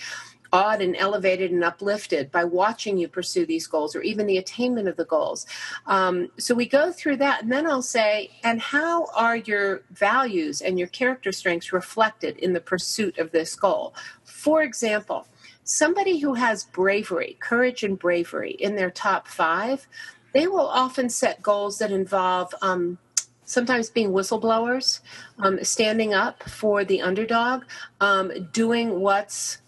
[0.54, 4.88] awed and elevated and uplifted by watching you pursue these goals or even the attainment
[4.88, 5.46] of the goals.
[5.88, 10.62] Um, so we go through that, and then I'll say, and how are your values
[10.62, 13.94] and your character strengths reflected in the pursuit of this goal?
[14.24, 15.28] For example,
[15.68, 19.88] somebody who has bravery, courage, and bravery in their top five,
[20.34, 22.56] they will often set goals that involve.
[22.62, 22.98] Um,
[23.44, 25.00] sometimes being whistleblowers,
[25.40, 27.64] um, standing up for the underdog,
[28.02, 29.60] um, doing what's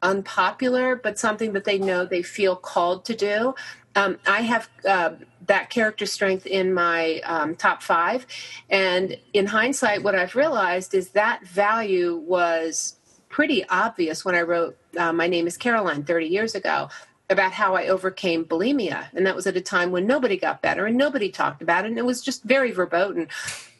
[0.00, 3.54] unpopular, but something that they know they feel called to do.
[3.94, 5.10] Um, I have uh,
[5.46, 8.26] that character strength in my um, top five.
[8.70, 12.96] And in hindsight, what I've realized is that value was
[13.28, 16.88] pretty obvious when I wrote uh, My Name is Caroline 30 years ago
[17.30, 19.06] about how I overcame bulimia.
[19.14, 21.88] And that was at a time when nobody got better and nobody talked about it.
[21.88, 23.28] And it was just very verboten.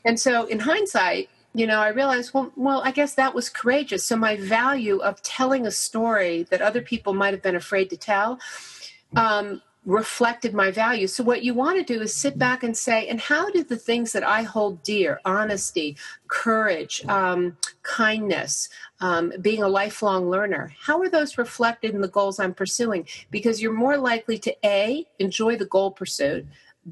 [0.05, 4.05] And so in hindsight, you know, I realized, well, well, I guess that was courageous.
[4.05, 7.97] So my value of telling a story that other people might have been afraid to
[7.97, 8.39] tell
[9.17, 11.07] um, reflected my value.
[11.07, 13.77] So what you want to do is sit back and say, and how do the
[13.77, 15.97] things that I hold dear, honesty,
[16.29, 17.57] courage, um,
[17.99, 18.69] kindness,
[19.01, 23.09] um, being a lifelong learner, how are those reflected in the goals I'm pursuing?
[23.33, 26.47] Because you're more likely to A, enjoy the goal pursuit,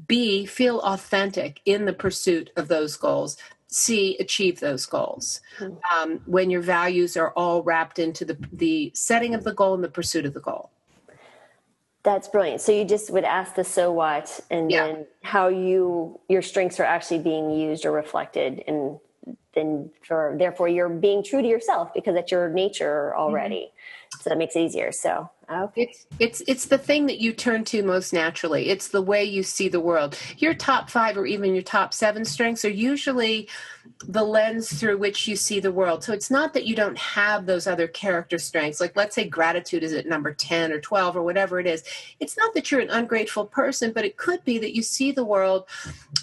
[0.07, 3.37] B, feel authentic in the pursuit of those goals
[3.69, 5.73] C, achieve those goals hmm.
[5.93, 9.83] um, when your values are all wrapped into the, the setting of the goal and
[9.83, 10.71] the pursuit of the goal
[12.03, 14.85] that's brilliant so you just would ask the so what and yeah.
[14.85, 18.97] then how you your strengths are actually being used or reflected and
[19.53, 23.76] then for therefore you're being true to yourself because that's your nature already mm-hmm.
[24.21, 25.83] So that makes it easier so Okay.
[25.83, 28.67] It's it's it's the thing that you turn to most naturally.
[28.67, 30.19] It's the way you see the world.
[30.39, 33.47] Your top 5 or even your top 7 strengths are usually
[34.05, 36.03] the lens through which you see the world.
[36.03, 38.81] So it's not that you don't have those other character strengths.
[38.81, 41.81] Like let's say gratitude is at number 10 or 12 or whatever it is.
[42.19, 45.23] It's not that you're an ungrateful person, but it could be that you see the
[45.23, 45.63] world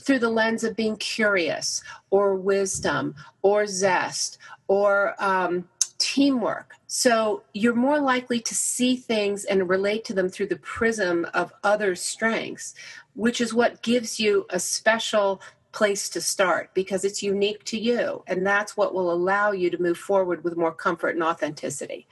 [0.03, 4.37] through the lens of being curious or wisdom or zest
[4.69, 6.75] or um, teamwork.
[6.87, 11.53] So you're more likely to see things and relate to them through the prism of
[11.63, 12.75] other strengths,
[13.15, 15.41] which is what gives you a special
[15.73, 18.23] place to start because it's unique to you.
[18.27, 22.07] And that's what will allow you to move forward with more comfort and authenticity.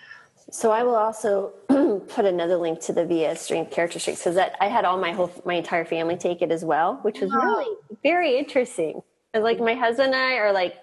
[0.50, 4.56] So I will also put another link to the VIA strength character strengths because that
[4.60, 7.38] I had all my whole my entire family take it as well, which was wow.
[7.38, 9.02] really very interesting.
[9.32, 10.76] And like my husband and I are like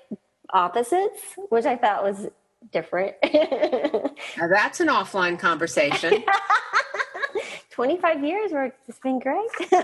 [0.52, 2.28] opposites, which I thought was
[2.72, 3.16] different.
[3.24, 6.24] now that's an offline conversation.
[7.72, 9.50] 25 years where it's been great.
[9.72, 9.82] yeah,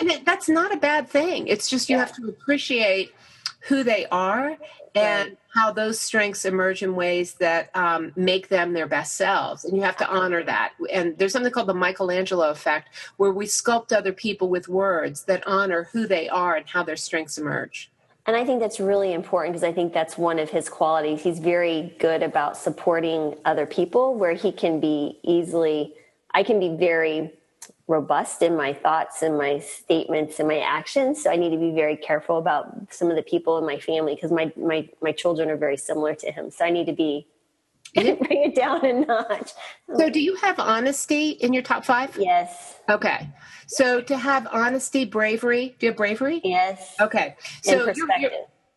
[0.00, 1.46] and it, that's not a bad thing.
[1.46, 2.04] It's just you yeah.
[2.04, 3.14] have to appreciate
[3.68, 4.58] who they are
[4.94, 5.38] and right.
[5.54, 9.64] how those strengths emerge in ways that um, make them their best selves.
[9.64, 10.72] And you have to honor that.
[10.92, 15.46] And there's something called the Michelangelo effect, where we sculpt other people with words that
[15.46, 17.91] honor who they are and how their strengths emerge.
[18.26, 21.22] And I think that's really important because I think that's one of his qualities.
[21.22, 25.94] He's very good about supporting other people where he can be easily,
[26.32, 27.32] I can be very
[27.88, 31.22] robust in my thoughts and my statements and my actions.
[31.22, 34.14] So I need to be very careful about some of the people in my family
[34.14, 36.50] because my, my, my children are very similar to him.
[36.50, 37.26] So I need to be
[37.94, 39.52] bring it down a notch.
[39.96, 42.16] So, do you have honesty in your top five?
[42.18, 42.76] Yes.
[42.88, 43.28] Okay.
[43.66, 45.76] So, to have honesty, bravery.
[45.78, 46.40] Do you have bravery?
[46.42, 46.94] Yes.
[47.00, 47.36] Okay.
[47.62, 48.30] So, you're, you're,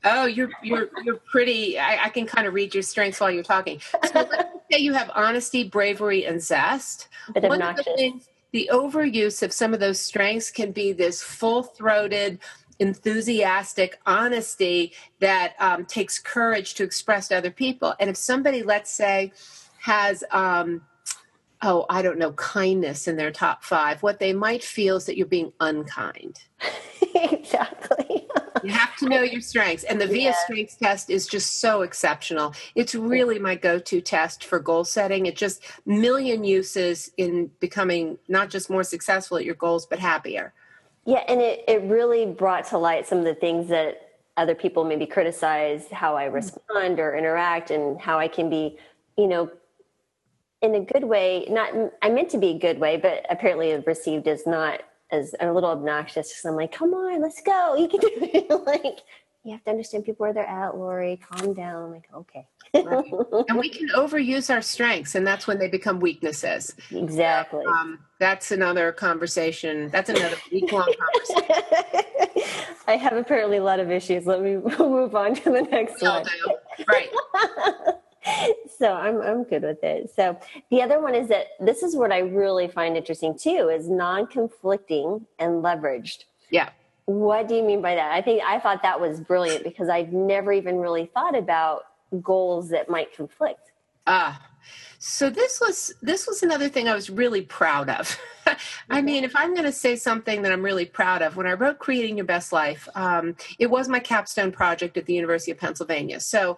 [0.03, 1.79] oh, you're you're you're pretty.
[1.79, 3.79] I, I, can kind of read your strengths while you're talking.
[4.03, 7.07] So, let's say you have honesty, bravery, and zest.
[7.33, 7.87] Bit One obnoxious.
[7.87, 12.39] Of the, things, the overuse of some of those strengths can be this full-throated
[12.79, 17.93] enthusiastic honesty that um, takes courage to express to other people.
[17.99, 19.31] And if somebody, let's say,
[19.79, 20.81] has, um,
[21.61, 25.17] oh, I don't know, kindness in their top five, what they might feel is that
[25.17, 26.41] you're being unkind.
[27.15, 28.27] exactly.
[28.63, 29.83] you have to know your strengths.
[29.83, 32.53] And the VIA strengths test is just so exceptional.
[32.73, 35.25] It's really my go to test for goal setting.
[35.27, 40.53] It just million uses in becoming not just more successful at your goals, but happier.
[41.05, 44.05] Yeah, and it, it really brought to light some of the things that
[44.37, 46.33] other people maybe criticize how I mm.
[46.33, 48.77] respond or interact and how I can be,
[49.17, 49.51] you know,
[50.61, 54.27] in a good way, not I meant to be a good way, but apparently received
[54.27, 57.75] as not as a little obnoxious because I'm like, come on, let's go.
[57.79, 58.65] You can do it.
[58.65, 58.99] like
[59.43, 61.17] you have to understand people where they're at, Lori.
[61.17, 61.83] Calm down.
[61.83, 62.47] I'm like, okay.
[62.83, 63.05] Right.
[63.49, 66.75] And we can overuse our strengths, and that's when they become weaknesses.
[66.91, 67.65] Exactly.
[67.65, 69.89] Um, that's another conversation.
[69.89, 71.63] That's another week long conversation.
[72.87, 74.25] I have apparently a lot of issues.
[74.25, 76.25] Let me move on to the next one.
[76.87, 77.09] Right.
[78.79, 80.11] So I'm I'm good with it.
[80.15, 80.35] So
[80.71, 85.27] the other one is that this is what I really find interesting too is non-conflicting
[85.37, 86.23] and leveraged.
[86.49, 86.69] Yeah.
[87.05, 88.11] What do you mean by that?
[88.11, 91.83] I think I thought that was brilliant because I've never even really thought about
[92.21, 93.71] goals that might conflict.
[94.07, 94.39] Ah,
[94.99, 98.17] so this was this was another thing I was really proud of.
[98.89, 101.53] I mean, if I'm going to say something that I'm really proud of, when I
[101.53, 105.57] wrote "Creating Your Best Life," um, it was my capstone project at the University of
[105.57, 106.19] Pennsylvania.
[106.19, 106.57] So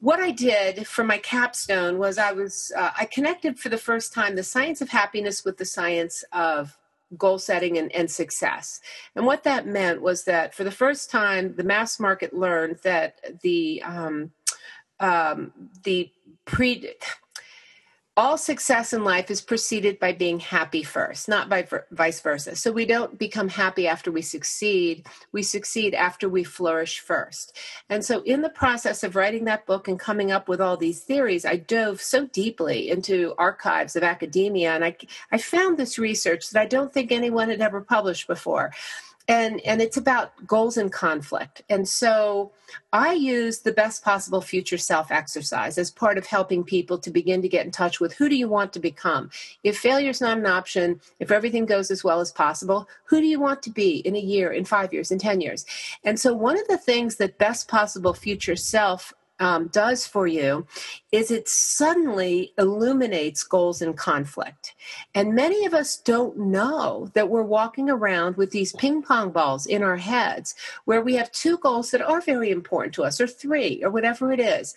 [0.00, 4.12] what I did for my capstone was I was uh, I connected for the first
[4.12, 6.76] time the science of happiness with the science of
[7.16, 8.80] goal setting and, and, success.
[9.16, 13.40] And what that meant was that for the first time, the mass market learned that
[13.42, 14.30] the um,
[15.00, 16.10] um, the
[16.44, 16.94] pre
[18.20, 22.54] all success in life is preceded by being happy first, not by vice versa.
[22.54, 25.06] So we don't become happy after we succeed.
[25.32, 27.56] We succeed after we flourish first.
[27.88, 31.00] And so, in the process of writing that book and coming up with all these
[31.00, 34.96] theories, I dove so deeply into archives of academia, and I,
[35.32, 38.72] I found this research that I don't think anyone had ever published before
[39.28, 41.62] and and it's about goals and conflict.
[41.68, 42.52] And so
[42.92, 47.42] i use the best possible future self exercise as part of helping people to begin
[47.42, 49.30] to get in touch with who do you want to become?
[49.64, 53.26] If failure is not an option if everything goes as well as possible who do
[53.26, 55.66] you want to be in a year in 5 years in 10 years?
[56.04, 60.66] And so one of the things that best possible future self um, does for you
[61.10, 64.74] is it suddenly illuminates goals and conflict.
[65.14, 69.66] And many of us don't know that we're walking around with these ping pong balls
[69.66, 73.26] in our heads where we have two goals that are very important to us, or
[73.26, 74.74] three, or whatever it is.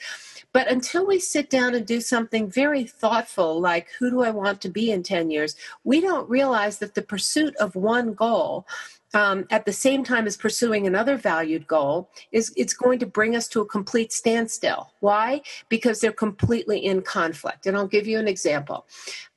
[0.54, 4.62] But until we sit down and do something very thoughtful, like who do I want
[4.62, 8.66] to be in 10 years, we don't realize that the pursuit of one goal
[9.14, 13.36] um, at the same time as pursuing another valued goal is it's going to bring
[13.36, 14.92] us to a complete standstill.
[15.00, 15.42] Why?
[15.70, 17.68] Because they're completely in conflict.
[17.68, 18.86] And i'll give you an example.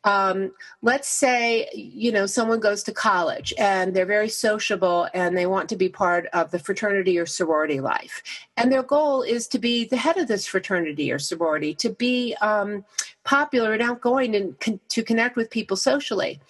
[0.05, 5.47] Um, let's say you know someone goes to college and they're very sociable and they
[5.47, 8.23] want to be part of the fraternity or sorority life.
[8.57, 12.37] And their goal is to be the head of this fraternity or sorority to be
[12.41, 12.85] um,
[13.25, 16.41] popular and outgoing and con- to connect with people socially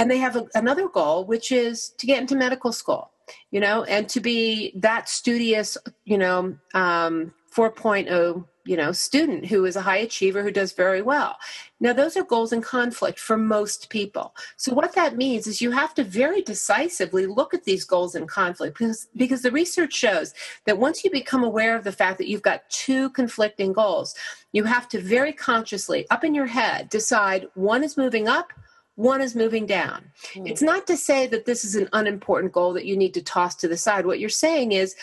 [0.00, 3.10] and they have a, another goal which is to get into medical school
[3.50, 9.64] you know and to be that studious you know um, 4.0 you know student who
[9.64, 11.36] is a high achiever who does very well.
[11.80, 14.34] Now those are goals in conflict for most people.
[14.56, 18.26] So what that means is you have to very decisively look at these goals in
[18.26, 20.34] conflict because because the research shows
[20.66, 24.14] that once you become aware of the fact that you've got two conflicting goals
[24.52, 28.52] you have to very consciously up in your head decide one is moving up
[29.00, 30.10] one is moving down.
[30.34, 30.48] Mm.
[30.48, 33.54] It's not to say that this is an unimportant goal that you need to toss
[33.56, 34.06] to the side.
[34.06, 34.94] What you're saying is,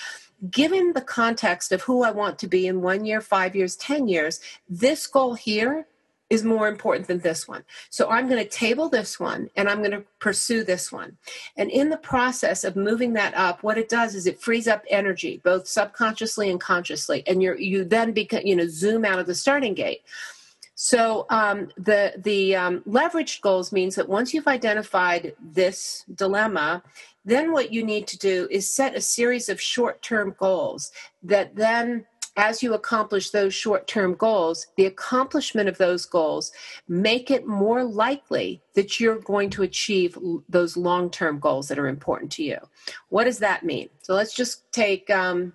[0.51, 4.07] given the context of who I want to be in one year, five years, 10
[4.07, 5.87] years, this goal here
[6.29, 7.63] is more important than this one.
[7.89, 11.17] So I'm going to table this one and I'm going to pursue this one.
[11.55, 14.83] And in the process of moving that up, what it does is it frees up
[14.89, 17.23] energy, both subconsciously and consciously.
[17.25, 20.01] And you're, you then become, you know, zoom out of the starting gate.
[20.79, 26.83] So um, the the um, leveraged goals means that once you've identified this dilemma,
[27.25, 30.91] then what you need to do is set a series of short term goals
[31.23, 36.51] that then as you accomplish those short term goals, the accomplishment of those goals
[36.87, 40.15] make it more likely that you're going to achieve
[40.47, 42.59] those long term goals that are important to you.
[43.09, 43.89] What does that mean?
[44.03, 45.53] So let's just take um,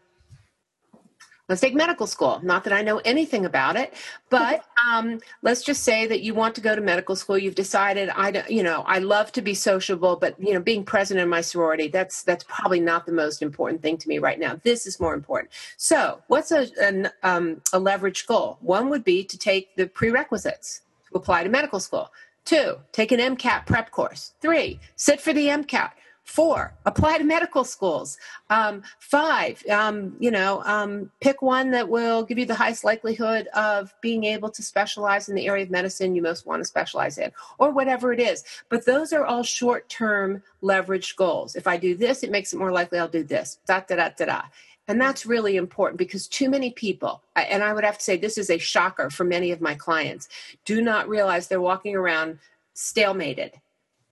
[1.53, 2.41] let's take medical school.
[2.43, 3.93] Not that i know anything about it
[4.31, 7.37] but um, let's just say that you want to go to medical school.
[7.37, 10.83] You've decided i don't you know i love to be sociable but you know being
[10.85, 14.39] president of my sorority that's that's probably not the most important thing to me right
[14.39, 14.59] now.
[14.63, 15.53] This is more important.
[15.77, 18.59] So what's a, an, um, a leverage goal?
[18.61, 22.11] One would be to take the prerequisites to apply to medical school.
[22.45, 24.33] Two take an mcat prep course.
[24.41, 25.91] Three sit for the mcat
[26.25, 28.17] Four, apply to medical schools.
[28.49, 33.49] Um, five, um, you know, um, pick one that will give you the highest likelihood
[33.49, 37.19] of being able to specialize in the area of medicine you most want to specialize
[37.19, 38.45] in, or whatever it is.
[38.69, 41.57] But those are all short term leveraged goals.
[41.57, 43.59] If I do this, it makes it more likely I'll do this.
[43.67, 44.43] Da, da, da, da, da.
[44.89, 48.39] And that's really important because too many people, and I would have to say this
[48.39, 50.29] is a shocker for many of my clients,
[50.65, 52.39] do not realize they're walking around
[52.75, 53.53] stalemated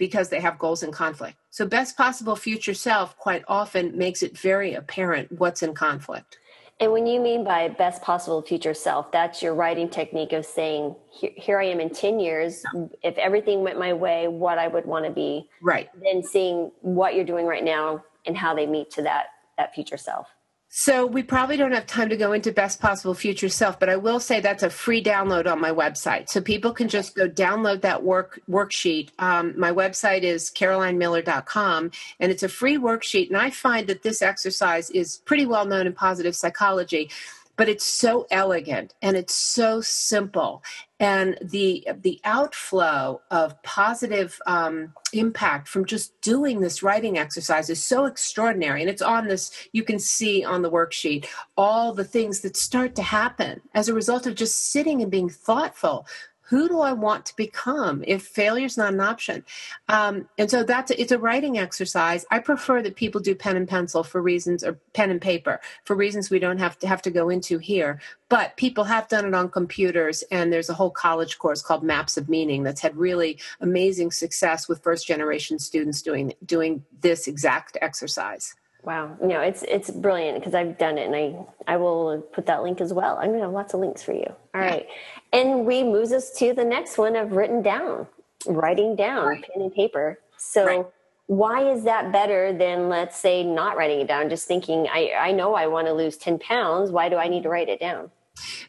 [0.01, 1.37] because they have goals in conflict.
[1.51, 6.39] So, best possible future self quite often makes it very apparent what's in conflict.
[6.81, 10.97] And when you mean by best possible future self, that's your writing technique of saying,
[11.11, 12.65] here, here, I am in 10 years.
[13.03, 15.47] If everything went my way, what I would want to be.
[15.61, 15.91] Right.
[16.03, 19.27] Then seeing what you're doing right now and how they meet to that,
[19.59, 20.35] that future self.
[20.73, 23.97] So we probably don't have time to go into best possible future self, but I
[23.97, 26.29] will say that's a free download on my website.
[26.29, 29.11] So people can just go download that work worksheet.
[29.19, 31.91] Um, my website is carolinemiller.com
[32.21, 33.31] and it's a free worksheet.
[33.31, 37.11] And I find that this exercise is pretty well known in positive psychology
[37.57, 40.63] but it's so elegant and it's so simple
[41.01, 47.83] and the the outflow of positive um, impact from just doing this writing exercise is
[47.83, 48.83] so extraordinary.
[48.83, 51.27] And it's on this you can see on the worksheet
[51.57, 55.31] all the things that start to happen as a result of just sitting and being
[55.31, 56.07] thoughtful
[56.51, 59.45] who do I want to become if failure is not an option?
[59.89, 62.27] Um, and so that's it's a writing exercise.
[62.33, 65.95] I prefer that people do pen and pencil for reasons, or pen and paper for
[65.95, 68.01] reasons we don't have to have to go into here.
[68.29, 72.17] But people have done it on computers, and there's a whole college course called Maps
[72.17, 77.79] of Meaning that's had really amazing success with first generation students doing doing this exact
[77.81, 78.57] exercise.
[78.83, 82.47] Wow, you know it's it's brilliant because I've done it, and I I will put
[82.47, 83.17] that link as well.
[83.17, 84.27] I'm going to have lots of links for you.
[84.55, 84.87] All right,
[85.33, 88.07] and we moves us to the next one of written down,
[88.47, 89.43] writing down, right.
[89.43, 90.19] pen and paper.
[90.37, 90.65] So.
[90.65, 90.87] Right.
[91.27, 94.29] Why is that better than, let's say, not writing it down?
[94.29, 96.91] Just thinking, I, I know I want to lose 10 pounds.
[96.91, 98.11] Why do I need to write it down?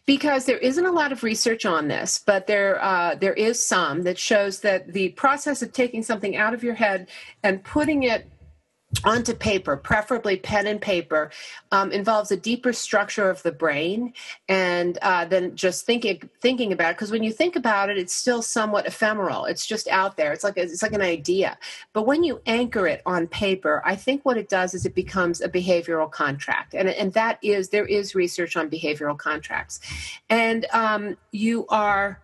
[0.05, 4.03] because there isn't a lot of research on this, but there uh, there is some
[4.03, 7.07] that shows that the process of taking something out of your head
[7.43, 8.29] and putting it
[9.03, 11.31] onto paper, preferably pen and paper,
[11.71, 14.13] um, involves a deeper structure of the brain,
[14.47, 16.97] and uh, then just thinking thinking about it.
[16.97, 19.45] Because when you think about it, it's still somewhat ephemeral.
[19.45, 20.33] It's just out there.
[20.33, 21.57] It's like a, it's like an idea.
[21.93, 25.41] But when you anchor it on paper, I think what it does is it becomes
[25.41, 29.79] a behavioral contract, and and that is there is research on behavioral contracts,
[30.29, 32.19] and um, you are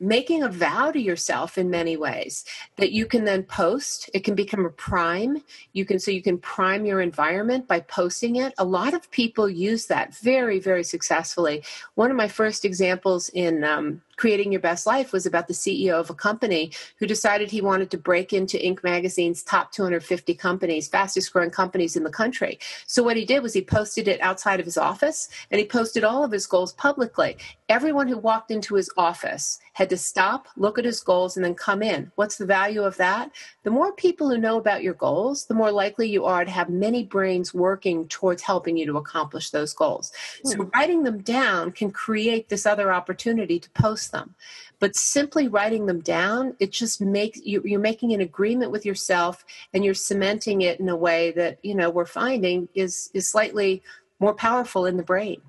[0.00, 2.44] making a vow to yourself in many ways
[2.76, 4.10] that you can then post.
[4.12, 5.42] It can become a prime.
[5.72, 8.52] You can so you can prime your environment by posting it.
[8.58, 11.62] A lot of people use that very very successfully.
[11.94, 15.94] One of my first examples in um, creating your best life was about the ceo
[15.94, 20.88] of a company who decided he wanted to break into inc magazine's top 250 companies
[20.88, 24.60] fastest growing companies in the country so what he did was he posted it outside
[24.60, 27.36] of his office and he posted all of his goals publicly
[27.68, 31.54] everyone who walked into his office had to stop, look at his goals, and then
[31.54, 32.10] come in.
[32.14, 33.30] What's the value of that?
[33.64, 36.68] The more people who know about your goals, the more likely you are to have
[36.68, 40.12] many brains working towards helping you to accomplish those goals.
[40.44, 40.68] So, hmm.
[40.74, 44.34] writing them down can create this other opportunity to post them.
[44.80, 49.44] But simply writing them down, it just makes you, you're making an agreement with yourself
[49.72, 53.82] and you're cementing it in a way that, you know, we're finding is, is slightly
[54.20, 55.40] more powerful in the brain.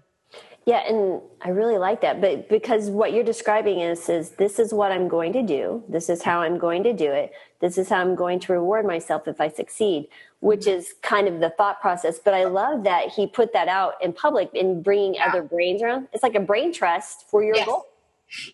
[0.66, 2.22] Yeah, and I really like that.
[2.22, 5.84] But because what you're describing is is this is what I'm going to do.
[5.88, 7.34] This is how I'm going to do it.
[7.60, 10.08] This is how I'm going to reward myself if I succeed,
[10.40, 12.18] which is kind of the thought process.
[12.18, 15.28] But I love that he put that out in public and bringing yeah.
[15.28, 16.08] other brains around.
[16.14, 17.68] It's like a brain trust for your yes.
[17.68, 17.86] goal.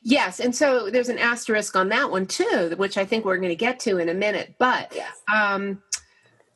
[0.03, 3.49] Yes, and so there's an asterisk on that one too, which I think we're going
[3.49, 4.55] to get to in a minute.
[4.59, 5.21] But yes.
[5.33, 5.81] um,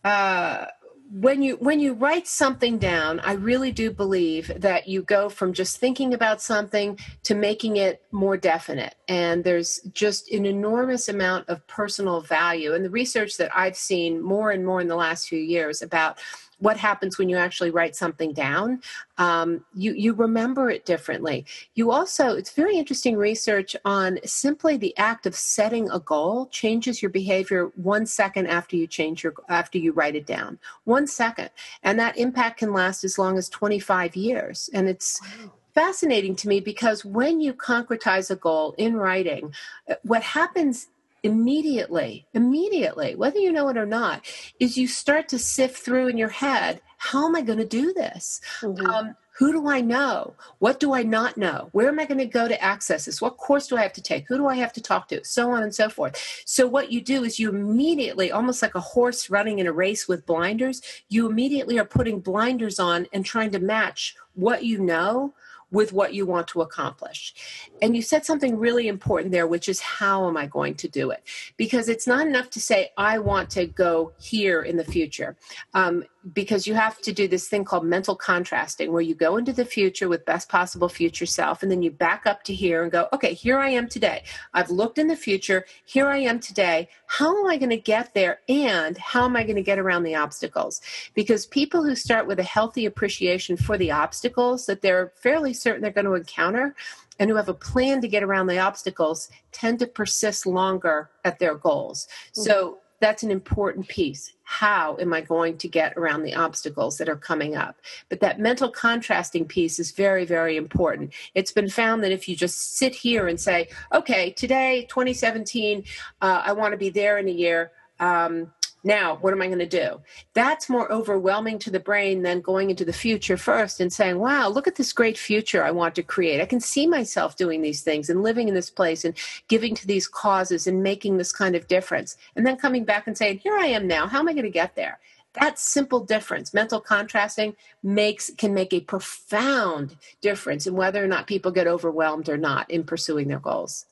[0.04, 0.66] uh,
[1.12, 5.54] when you when you write something down i really do believe that you go from
[5.54, 11.48] just thinking about something to making it more definite and there's just an enormous amount
[11.48, 15.30] of personal value and the research that i've seen more and more in the last
[15.30, 16.18] few years about
[16.60, 18.82] what happens when you actually write something down.
[19.18, 21.46] Um, you you remember it differently.
[21.74, 27.02] You also it's very interesting research on simply the act of setting a goal changes
[27.02, 30.60] your behavior one second after you change your after you write it down.
[30.86, 31.50] One second,
[31.84, 34.70] and that impact can last as long as twenty five years.
[34.74, 39.54] And it's wow fascinating to me because when you concretize a goal in writing,
[39.90, 40.88] uh, what happens
[41.26, 44.24] immediately, immediately, whether you know it or not,
[44.60, 47.94] is you start to sift through in your head, how am I going to do
[47.94, 48.42] this?
[48.62, 48.86] Mm-hmm.
[48.86, 50.36] Um, who do I know?
[50.60, 51.70] What do I not know?
[51.72, 53.22] Where am I going to go to access this?
[53.22, 54.28] What course do I have to take?
[54.28, 55.26] Who do I have to talk to?
[55.26, 56.16] So on and so forth.
[56.46, 60.08] So, what you do is you immediately, almost like a horse running in a race
[60.08, 65.34] with blinders, you immediately are putting blinders on and trying to match what you know
[65.76, 67.34] with what you want to accomplish.
[67.82, 71.12] And you said something really important there, which is how am I going to do
[71.12, 71.22] it?
[71.58, 75.36] Because it's not enough to say, I want to go here in the future.
[75.74, 79.54] Um, because you have to do this thing called mental contrasting where you go into
[79.54, 82.92] the future with best possible future self and then you back up to here and
[82.92, 84.24] go okay here i am today
[84.54, 88.14] i've looked in the future here i am today how am i going to get
[88.14, 90.82] there and how am i going to get around the obstacles
[91.14, 95.82] because people who start with a healthy appreciation for the obstacles that they're fairly certain
[95.82, 96.76] they're going to encounter
[97.20, 101.40] and who have a plan to get around the obstacles tend to persist longer at
[101.40, 102.08] their goals.
[102.08, 102.42] Mm-hmm.
[102.42, 104.34] So that's an important piece.
[104.44, 107.82] How am I going to get around the obstacles that are coming up?
[108.10, 111.14] But that mental contrasting piece is very, very important.
[111.34, 115.84] It's been found that if you just sit here and say, okay, today, 2017,
[116.22, 117.72] uh, I want to be there in a year.
[118.00, 118.52] Um,
[118.86, 120.00] now what am i going to do?
[120.34, 124.48] That's more overwhelming to the brain than going into the future first and saying wow
[124.48, 126.40] look at this great future i want to create.
[126.40, 129.16] I can see myself doing these things and living in this place and
[129.48, 132.16] giving to these causes and making this kind of difference.
[132.36, 134.08] And then coming back and saying here i am now.
[134.08, 135.00] How am i going to get there?
[135.34, 141.28] That simple difference mental contrasting makes can make a profound difference in whether or not
[141.28, 143.86] people get overwhelmed or not in pursuing their goals.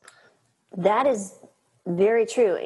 [0.75, 1.33] That is
[1.85, 2.57] very true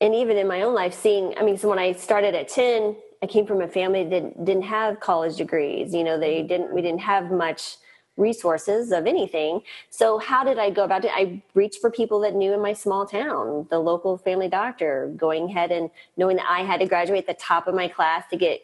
[0.00, 2.96] and even in my own life seeing i mean so when i started at 10
[3.22, 6.82] i came from a family that didn't have college degrees you know they didn't we
[6.82, 7.78] didn't have much
[8.18, 9.60] resources of anything.
[9.90, 11.12] So how did i go about it?
[11.14, 15.44] I reached for people that knew in my small town the local family doctor going
[15.44, 18.36] ahead and knowing that i had to graduate at the top of my class to
[18.36, 18.60] get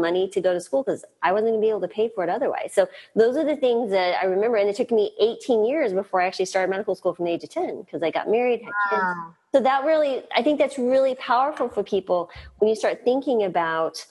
[0.00, 2.24] money to go to school because I wasn't going to be able to pay for
[2.24, 2.72] it otherwise.
[2.72, 4.56] So those are the things that I remember.
[4.56, 7.44] And it took me 18 years before I actually started medical school from the age
[7.44, 9.12] of 10 because I got married, had wow.
[9.24, 9.36] kids.
[9.54, 14.04] So that really, I think that's really powerful for people when you start thinking about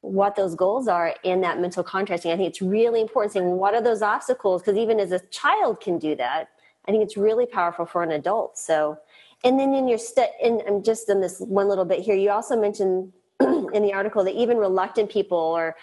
[0.00, 2.30] what those goals are in that mental contrasting.
[2.30, 4.62] I think it's really important saying, what are those obstacles?
[4.62, 6.50] Because even as a child can do that,
[6.86, 8.56] I think it's really powerful for an adult.
[8.56, 8.98] So,
[9.44, 12.30] and then in your step, and I'm just in this one little bit here, you
[12.30, 13.12] also mentioned
[13.72, 15.76] in the article that even reluctant people or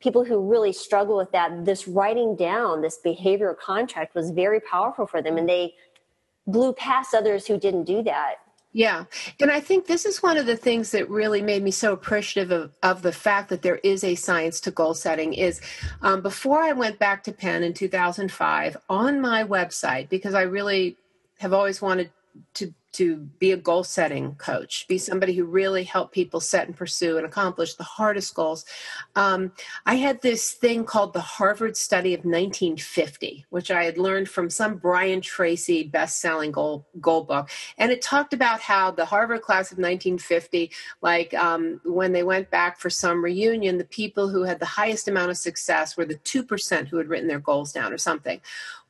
[0.00, 5.06] people who really struggle with that, this writing down this behavioral contract was very powerful
[5.06, 5.74] for them, and they
[6.46, 8.36] blew past others who didn't do that.
[8.72, 9.04] Yeah.
[9.40, 12.52] And I think this is one of the things that really made me so appreciative
[12.52, 15.60] of, of the fact that there is a science to goal setting is
[16.02, 20.96] um, before I went back to Penn in 2005 on my website, because I really
[21.38, 22.10] have always wanted
[22.54, 26.76] to to be a goal setting coach, be somebody who really helped people set and
[26.76, 28.64] pursue and accomplish the hardest goals.
[29.14, 29.52] Um,
[29.86, 34.50] I had this thing called the Harvard Study of 1950, which I had learned from
[34.50, 39.70] some Brian Tracy best-selling goal goal book, and it talked about how the Harvard class
[39.72, 40.70] of 1950,
[41.00, 45.08] like um, when they went back for some reunion, the people who had the highest
[45.08, 48.40] amount of success were the two percent who had written their goals down or something.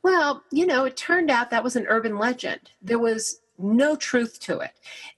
[0.03, 2.70] Well, you know, it turned out that was an urban legend.
[2.80, 4.73] There was no truth to it.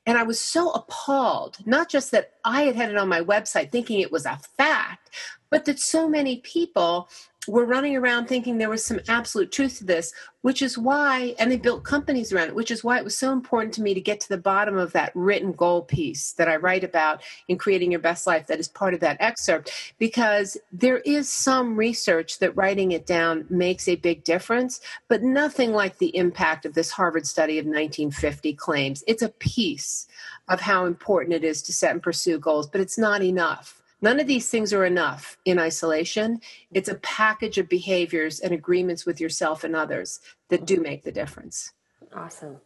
[0.06, 3.70] And I was so appalled, not just that I had had it on my website
[3.70, 5.10] thinking it was a fact,
[5.50, 7.08] but that so many people
[7.48, 10.12] were running around thinking there was some absolute truth to this,
[10.42, 13.32] which is why, and they built companies around it, which is why it was so
[13.32, 16.56] important to me to get to the bottom of that written goal piece that I
[16.56, 20.98] write about in Creating Your Best Life that is part of that excerpt, because there
[20.98, 26.16] is some research that writing it down makes a big difference, but nothing like the
[26.16, 29.02] impact of this Harvard study of 1950 claims.
[29.08, 30.06] It's a piece
[30.48, 34.18] of how important it is to set and pursue goals, but it's not enough None
[34.18, 36.40] of these things are enough in isolation.
[36.72, 41.12] It's a package of behaviors and agreements with yourself and others that do make the
[41.12, 41.72] difference.
[42.14, 42.58] Awesome.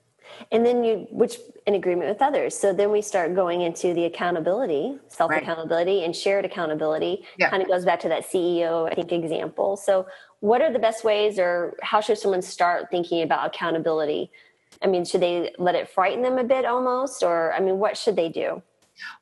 [0.51, 2.59] And then you, which in agreement with others.
[2.59, 6.05] So then we start going into the accountability, self accountability, right.
[6.05, 7.25] and shared accountability.
[7.39, 7.51] Yeah.
[7.51, 9.77] Kind of goes back to that CEO, I think, example.
[9.77, 10.07] So,
[10.41, 14.31] what are the best ways, or how should someone start thinking about accountability?
[14.83, 17.97] I mean, should they let it frighten them a bit almost, or I mean, what
[17.97, 18.63] should they do?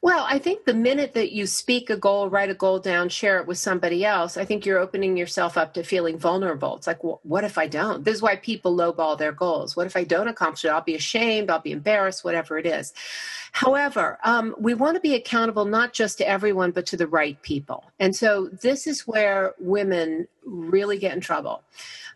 [0.03, 3.39] Well, I think the minute that you speak a goal, write a goal down, share
[3.41, 6.77] it with somebody else, I think you're opening yourself up to feeling vulnerable.
[6.77, 8.05] It's like, well, what if I don't?
[8.05, 9.77] This is why people lowball their goals.
[9.77, 10.68] What if I don't accomplish it?
[10.68, 12.93] I'll be ashamed, I'll be embarrassed, whatever it is.
[13.55, 17.41] However, um, we want to be accountable not just to everyone, but to the right
[17.43, 17.85] people.
[18.01, 21.63] And so this is where women really get in trouble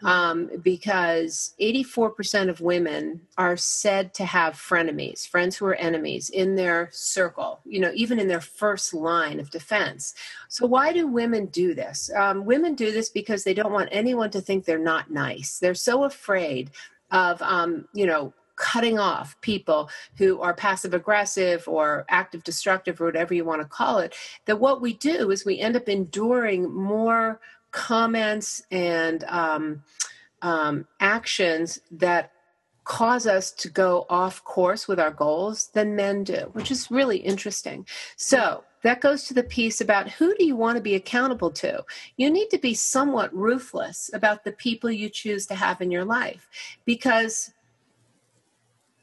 [0.03, 6.57] um, because 84% of women are said to have frenemies, friends who are enemies in
[6.57, 10.15] their circle, you know, even in their first line of defense.
[10.49, 12.11] So, why do women do this?
[12.17, 15.61] Um, women do this because they don't want anyone to think they're not nice.
[15.61, 16.73] They're so afraid
[17.13, 23.07] of, um, you know, cutting off people who are passive aggressive or active destructive or
[23.07, 26.71] whatever you want to call it that what we do is we end up enduring
[26.73, 27.41] more
[27.71, 29.83] comments and um,
[30.43, 32.33] um, actions that
[32.85, 37.19] cause us to go off course with our goals than men do, which is really
[37.19, 37.87] interesting.
[38.17, 41.85] So that goes to the piece about who do you want to be accountable to?
[42.17, 46.05] You need to be somewhat ruthless about the people you choose to have in your
[46.05, 46.49] life
[46.87, 47.53] because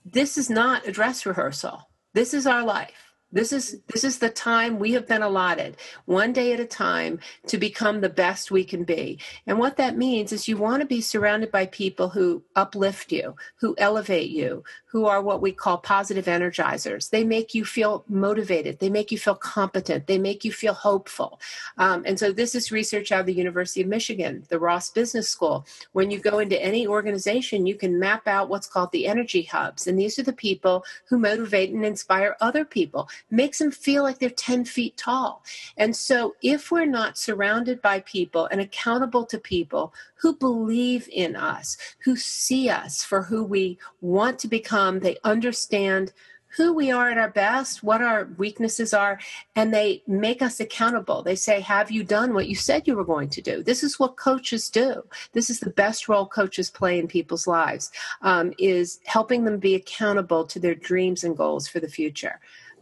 [0.05, 1.89] this is not a dress rehearsal.
[2.13, 3.04] This is our life.
[3.31, 7.19] This is this is the time we have been allotted, one day at a time,
[7.47, 9.19] to become the best we can be.
[9.47, 13.35] And what that means is you want to be surrounded by people who uplift you,
[13.59, 17.09] who elevate you, who are what we call positive energizers.
[17.09, 21.41] They make you feel motivated, they make you feel competent, they make you feel hopeful.
[21.77, 25.27] Um, and so this is research out of the University of Michigan, the Ross Business
[25.27, 25.65] School.
[25.91, 29.87] When you go into any organization, you can map out what's called the energy hubs.
[29.87, 34.19] And these are the people who motivate and inspire other people makes them feel like
[34.19, 35.43] they're 10 feet tall.
[35.77, 41.35] And so, if we're not surrounded by people and accountable to people who believe in
[41.35, 46.13] us, who see us for who we want to become, they understand
[46.55, 49.19] who we are at our best, what our weaknesses are,
[49.55, 51.21] and they make us accountable.
[51.21, 53.61] They say, Have you done what you said you were going to do?
[53.61, 55.03] This is what coaches do.
[55.33, 59.75] This is the best role coaches play in people's lives, um, is helping them be
[59.75, 62.39] accountable to their dreams and goals for the future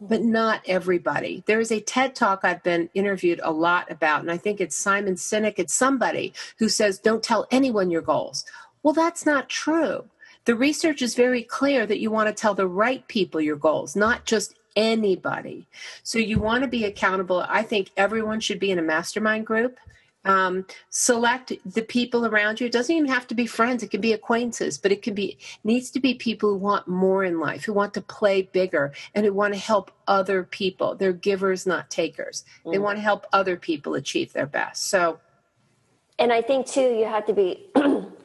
[0.08, 1.43] but not everybody.
[1.45, 4.76] There is a TED talk I've been interviewed a lot about, and I think it's
[4.76, 5.56] Simon Sinek.
[5.58, 8.45] It's somebody who says, Don't tell anyone your goals.
[8.84, 10.06] Well, that's not true.
[10.45, 13.95] The research is very clear that you want to tell the right people your goals,
[13.95, 15.68] not just anybody.
[16.04, 17.45] So you want to be accountable.
[17.47, 19.78] I think everyone should be in a mastermind group
[20.26, 22.67] um, select the people around you.
[22.67, 25.38] It doesn't even have to be friends; it can be acquaintances, but it can be
[25.63, 29.26] needs to be people who want more in life, who want to play bigger, and
[29.26, 30.95] who want to help other people.
[30.95, 32.45] They're givers, not takers.
[32.65, 32.71] Mm.
[32.71, 34.89] They want to help other people achieve their best.
[34.89, 35.19] So,
[36.19, 37.80] and I think too, you have to be a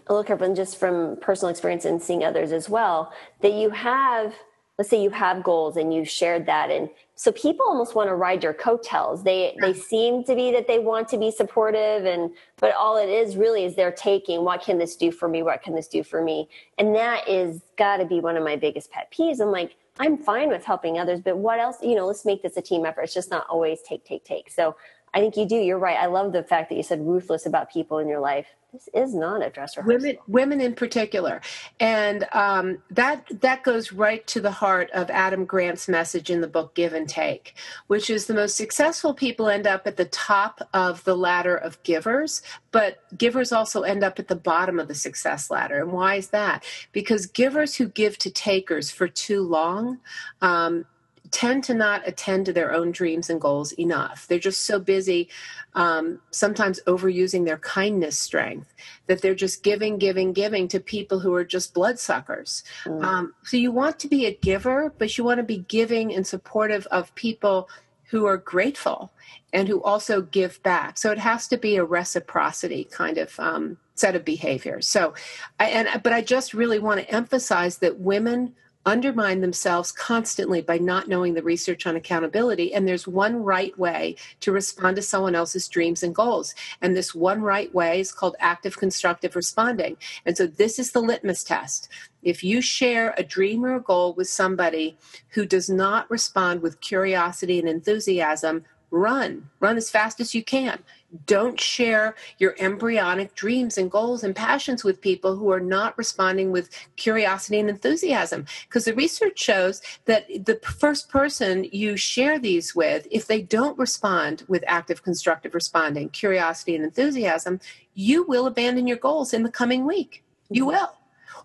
[0.08, 4.34] little careful, and just from personal experience and seeing others as well, that you have
[4.78, 8.14] let's say you have goals and you've shared that and so people almost want to
[8.14, 12.30] ride your coattails they they seem to be that they want to be supportive and
[12.58, 15.62] but all it is really is they're taking what can this do for me what
[15.62, 16.48] can this do for me
[16.78, 20.16] and that is got to be one of my biggest pet peeves i'm like i'm
[20.16, 23.02] fine with helping others but what else you know let's make this a team effort
[23.02, 24.76] it's just not always take take take so
[25.14, 25.56] I think you do.
[25.56, 25.96] You're right.
[25.96, 28.46] I love the fact that you said ruthless about people in your life.
[28.72, 29.98] This is not a dress rehearsal.
[29.98, 31.40] Women, women in particular,
[31.80, 36.48] and um, that that goes right to the heart of Adam Grant's message in the
[36.48, 37.54] book Give and Take,
[37.86, 41.82] which is the most successful people end up at the top of the ladder of
[41.82, 45.80] givers, but givers also end up at the bottom of the success ladder.
[45.80, 46.62] And why is that?
[46.92, 49.98] Because givers who give to takers for too long.
[50.42, 50.84] Um,
[51.30, 54.26] tend to not attend to their own dreams and goals enough.
[54.26, 55.28] They're just so busy,
[55.74, 58.72] um, sometimes overusing their kindness strength,
[59.06, 62.64] that they're just giving, giving, giving to people who are just bloodsuckers.
[62.84, 63.04] Mm.
[63.04, 66.26] Um, so you want to be a giver, but you want to be giving and
[66.26, 67.68] supportive of people
[68.10, 69.12] who are grateful
[69.52, 70.98] and who also give back.
[70.98, 74.88] So it has to be a reciprocity kind of um, set of behaviors.
[74.88, 75.14] So,
[75.60, 78.54] I, and but I just really want to emphasize that women
[78.88, 82.72] undermine themselves constantly by not knowing the research on accountability.
[82.72, 86.54] And there's one right way to respond to someone else's dreams and goals.
[86.80, 89.98] And this one right way is called active constructive responding.
[90.24, 91.90] And so this is the litmus test.
[92.22, 94.96] If you share a dream or a goal with somebody
[95.28, 99.50] who does not respond with curiosity and enthusiasm, run.
[99.60, 100.82] Run as fast as you can.
[101.24, 106.50] Don't share your embryonic dreams and goals and passions with people who are not responding
[106.50, 108.44] with curiosity and enthusiasm.
[108.68, 113.78] Because the research shows that the first person you share these with, if they don't
[113.78, 117.58] respond with active constructive responding, curiosity and enthusiasm,
[117.94, 120.22] you will abandon your goals in the coming week.
[120.50, 120.72] You mm-hmm.
[120.72, 120.97] will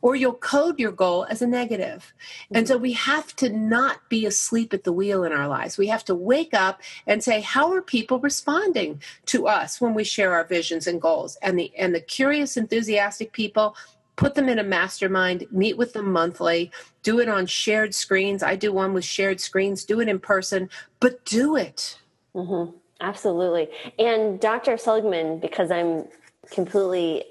[0.04, 2.14] or you'll code your goal as a negative.
[2.52, 5.78] And so we have to not be asleep at the wheel in our lives.
[5.78, 10.04] We have to wake up and say, how are people responding to us when we
[10.04, 11.38] share our visions and goals?
[11.42, 13.78] And the and the curious, enthusiastic people,
[14.18, 16.70] put them in a mastermind, meet with them monthly,
[17.02, 18.44] do it on shared screens.
[18.44, 21.98] I do one with shared screens, do it in person, but do it.
[22.36, 22.76] Mm-hmm.
[23.00, 23.70] Absolutely.
[23.98, 24.78] And Dr.
[24.78, 26.10] Seligman, because I'm
[26.52, 27.24] completely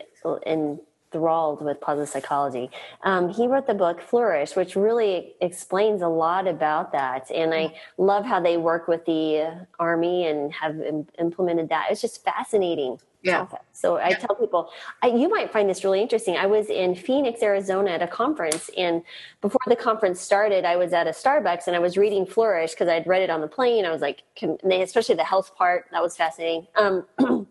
[0.47, 0.81] in
[1.13, 2.71] enthralled with positive psychology.
[3.05, 7.31] Um, he wrote the book Flourish, which really explains a lot about that.
[7.31, 11.89] And I love how they work with the Army and have Im- implemented that.
[11.91, 12.99] It's just fascinating.
[13.23, 13.47] Yeah.
[13.73, 14.17] So I yeah.
[14.17, 16.37] tell people, I, you might find this really interesting.
[16.37, 19.03] I was in Phoenix, Arizona at a conference, and
[19.41, 22.89] before the conference started, I was at a Starbucks and I was reading Flourish because
[22.89, 23.85] I'd read it on the plane.
[23.85, 26.67] I was like, especially the health part, that was fascinating.
[26.75, 27.07] Um,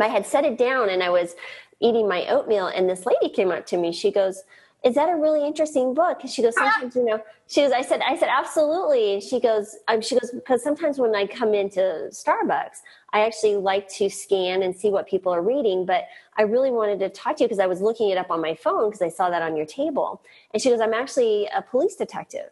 [0.00, 1.34] I had set it down and I was
[1.80, 3.92] eating my oatmeal and this lady came up to me.
[3.92, 4.42] She goes
[4.84, 6.20] is that a really interesting book?
[6.28, 9.14] She goes sometimes you know she goes i said i said absolutely.
[9.14, 12.78] And she goes um, she goes because sometimes when i come into starbucks
[13.12, 16.04] i actually like to scan and see what people are reading but
[16.36, 18.54] i really wanted to talk to you because i was looking it up on my
[18.54, 20.22] phone because i saw that on your table.
[20.52, 22.50] And she goes i'm actually a police detective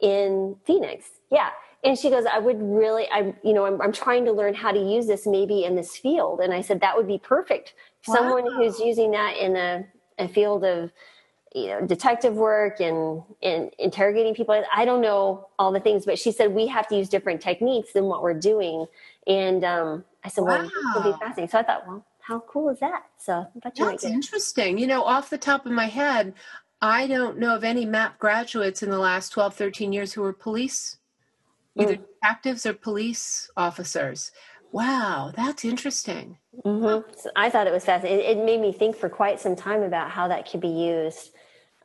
[0.00, 1.06] in phoenix.
[1.30, 1.50] Yeah.
[1.84, 4.72] And she goes, I would really, I, you know, I'm, I'm trying to learn how
[4.72, 6.40] to use this maybe in this field.
[6.40, 7.74] And I said, that would be perfect.
[8.06, 8.14] Wow.
[8.14, 9.86] Someone who's using that in a,
[10.18, 10.92] a field of,
[11.54, 14.62] you know, detective work and, and interrogating people.
[14.74, 17.92] I don't know all the things, but she said, we have to use different techniques
[17.92, 18.86] than what we're doing.
[19.26, 20.68] And, um, I said, well, wow.
[20.68, 21.50] it would be fascinating.
[21.50, 23.04] So I thought, well, how cool is that?
[23.16, 24.78] So that's interesting.
[24.78, 26.34] You know, off the top of my head,
[26.80, 30.32] I don't know of any MAPP graduates in the last 12, 13 years who were
[30.32, 30.98] police,
[31.76, 32.04] either mm.
[32.20, 34.30] detectives or police officers.
[34.70, 36.36] Wow, that's interesting.
[36.64, 37.10] Mm-hmm.
[37.16, 38.24] So I thought it was fascinating.
[38.24, 41.30] It, it, made me think for quite some time about how that could be used.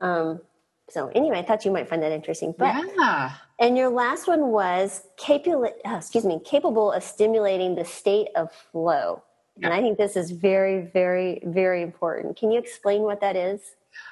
[0.02, 0.42] Um,
[0.90, 2.54] so anyway, I thought you might find that interesting.
[2.58, 3.34] But yeah.
[3.60, 5.70] And your last one was capable.
[5.86, 9.24] Oh, excuse me, capable of stimulating the state of flow.
[9.58, 9.68] Yeah.
[9.68, 12.38] And I think this is very, very, very important.
[12.38, 13.62] Can you explain what that is?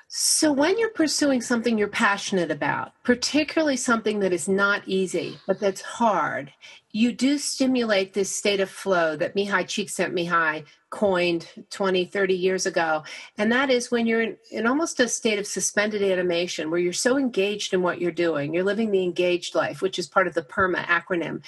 [0.08, 5.60] So, when you're pursuing something you're passionate about, particularly something that is not easy, but
[5.60, 6.52] that's hard,
[6.92, 13.04] you do stimulate this state of flow that Mihaly Csikszentmihalyi coined 20, 30 years ago.
[13.38, 16.92] And that is when you're in, in almost a state of suspended animation, where you're
[16.92, 18.54] so engaged in what you're doing.
[18.54, 21.42] You're living the engaged life, which is part of the PERMA acronym.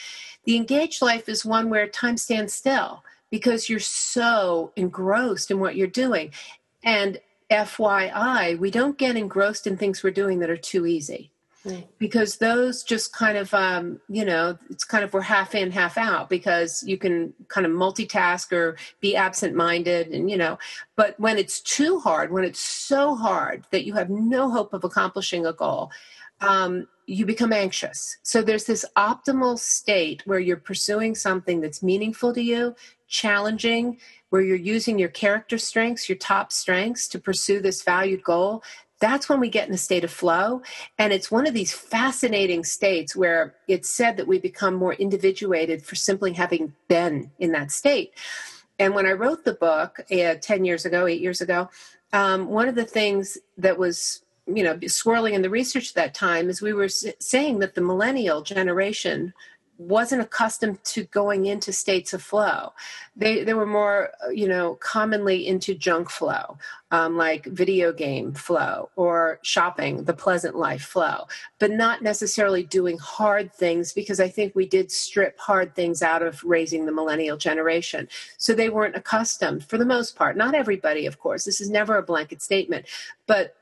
[0.46, 5.76] The engaged life is one where time stands still because you're so engrossed in what
[5.76, 6.32] you're doing.
[6.84, 7.20] And
[7.50, 11.32] FYI, we don't get engrossed in things we're doing that are too easy.
[11.66, 11.88] Right.
[11.98, 15.98] Because those just kind of, um, you know, it's kind of we're half in, half
[15.98, 20.08] out because you can kind of multitask or be absent minded.
[20.08, 20.60] And, you know,
[20.98, 24.84] but when it's too hard, when it's so hard that you have no hope of
[24.84, 25.90] accomplishing a goal,
[26.44, 28.18] um, you become anxious.
[28.24, 32.76] So there's this optimal state where you're pursuing something that's meaningful to you,
[33.08, 38.64] challenging, where you're using your character strengths, your top strengths to pursue this valued goal,
[39.04, 40.62] that's when we get in a state of flow.
[40.98, 45.84] And it's one of these fascinating states where it's said that we become more individuated
[45.84, 48.14] for simply having been in that state.
[48.80, 51.70] And when I wrote the book uh, 10 years ago, eight years ago,
[52.14, 56.14] um, one of the things that was you know swirling in the research at that
[56.14, 59.34] time is we were saying that the millennial generation
[59.80, 62.74] wasn't accustomed to going into states of flow.
[63.16, 66.58] They they were more you know commonly into junk flow,
[66.92, 71.26] um, like video game flow or shopping, the pleasant life flow,
[71.60, 76.22] but not necessarily doing hard things because I think we did strip hard things out
[76.22, 78.08] of raising the millennial generation.
[78.38, 80.38] So they weren't accustomed for the most part.
[80.38, 81.46] Not everybody, of course.
[81.46, 82.86] This is never a blanket statement,
[83.26, 83.56] but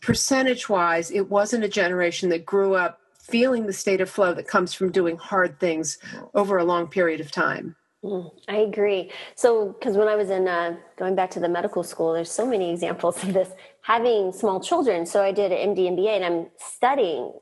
[0.00, 4.48] percentage wise, it wasn't a generation that grew up feeling the state of flow that
[4.48, 5.98] comes from doing hard things
[6.34, 7.76] over a long period of time.
[8.04, 9.10] Mm, I agree.
[9.34, 12.46] So, because when I was in uh, going back to the medical school, there's so
[12.46, 13.50] many examples of this
[13.82, 15.04] having small children.
[15.04, 17.32] So, I did an MD and MBA and I'm studying.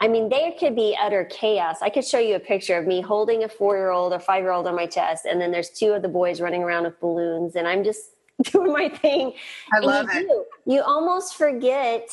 [0.00, 1.78] I mean, there could be utter chaos.
[1.80, 4.42] I could show you a picture of me holding a four year old or five
[4.42, 7.00] year old on my chest, and then there's two of the boys running around with
[7.00, 8.13] balloons, and I'm just
[8.52, 9.32] doing my thing.
[9.72, 10.26] I love you it.
[10.28, 10.44] Do.
[10.74, 12.10] You almost forget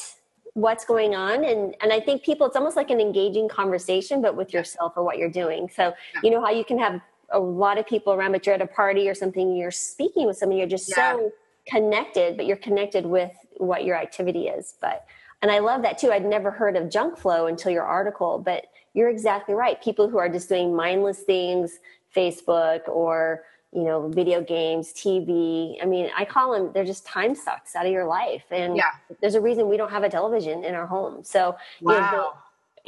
[0.54, 4.36] what's going on and and i think people it's almost like an engaging conversation but
[4.36, 5.94] with yourself or what you're doing so
[6.24, 7.00] you know how you can have
[7.30, 10.38] a lot of people around but you're at a party or something you're speaking with
[10.38, 11.14] someone you're just yeah.
[11.14, 11.32] so
[11.68, 15.06] connected but you're connected with what your activity is but
[15.42, 18.66] and i love that too i'd never heard of junk flow until your article but
[18.94, 21.80] you're exactly right people who are just doing mindless things
[22.14, 23.44] facebook or
[23.74, 25.82] you know, video games, TV.
[25.82, 28.44] I mean, I call them, they're just time sucks out of your life.
[28.52, 28.92] And yeah.
[29.22, 31.24] there's a reason we don't have a television in our home.
[31.24, 31.94] So, wow.
[31.94, 32.34] You know,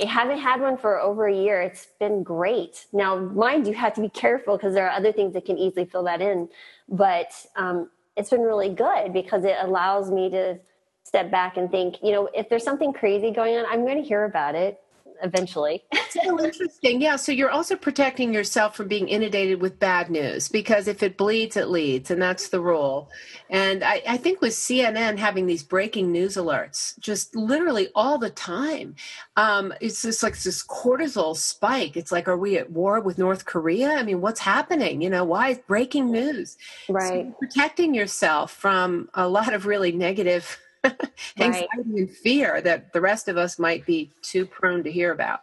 [0.02, 1.62] I haven't had one for over a year.
[1.62, 2.88] It's been great.
[2.92, 5.86] Now, mind you, have to be careful because there are other things that can easily
[5.86, 6.50] fill that in.
[6.90, 10.60] But um, it's been really good because it allows me to
[11.04, 14.08] step back and think, you know, if there's something crazy going on, I'm going to
[14.08, 14.83] hear about it
[15.24, 15.84] eventually.
[16.10, 17.02] so interesting.
[17.02, 17.16] Yeah.
[17.16, 21.58] So you're also protecting yourself from being inundated with bad news because if it bleeds,
[21.58, 23.10] it leads, and that's the rule.
[23.50, 28.30] And I, I think with CNN having these breaking news alerts just literally all the
[28.30, 28.96] time,
[29.38, 31.98] um, it's just like this cortisol spike.
[31.98, 33.92] It's like, are we at war with North Korea?
[33.92, 35.02] I mean, what's happening?
[35.02, 36.58] You know, why is breaking news?
[36.90, 37.28] Right.
[37.28, 40.60] So protecting yourself from a lot of really negative
[41.40, 41.86] anxiety right.
[41.86, 45.42] and fear that the rest of us might be too prone to hear about.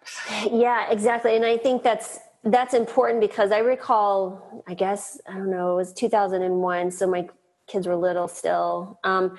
[0.51, 1.37] Yeah, exactly.
[1.37, 5.77] And I think that's that's important because I recall, I guess, I don't know, it
[5.77, 7.29] was 2001, so my
[7.67, 8.99] kids were little still.
[9.05, 9.37] Um,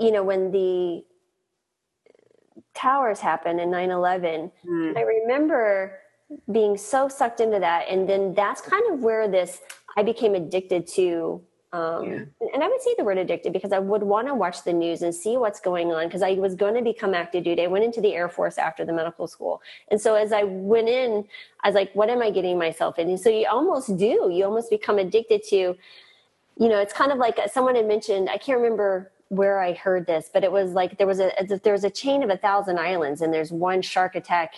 [0.00, 1.04] you know, when the
[2.74, 4.96] towers happened in 9 11, mm.
[4.96, 6.00] I remember
[6.50, 7.86] being so sucked into that.
[7.88, 9.60] And then that's kind of where this,
[9.96, 11.40] I became addicted to
[11.74, 12.48] Um, yeah.
[12.54, 15.02] And I would say the word addicted because I would want to watch the news
[15.02, 17.62] and see what's going on because I was going to become active duty.
[17.62, 19.60] I went into the Air Force after the medical school.
[19.90, 21.24] And so as I went in,
[21.64, 23.08] I was like, what am I getting myself in?
[23.08, 27.18] And so you almost do, you almost become addicted to, you know, it's kind of
[27.18, 30.96] like someone had mentioned, I can't remember where I heard this, but it was like
[30.96, 31.32] there was a
[31.64, 34.54] there was a chain of a thousand islands, and there's one shark attack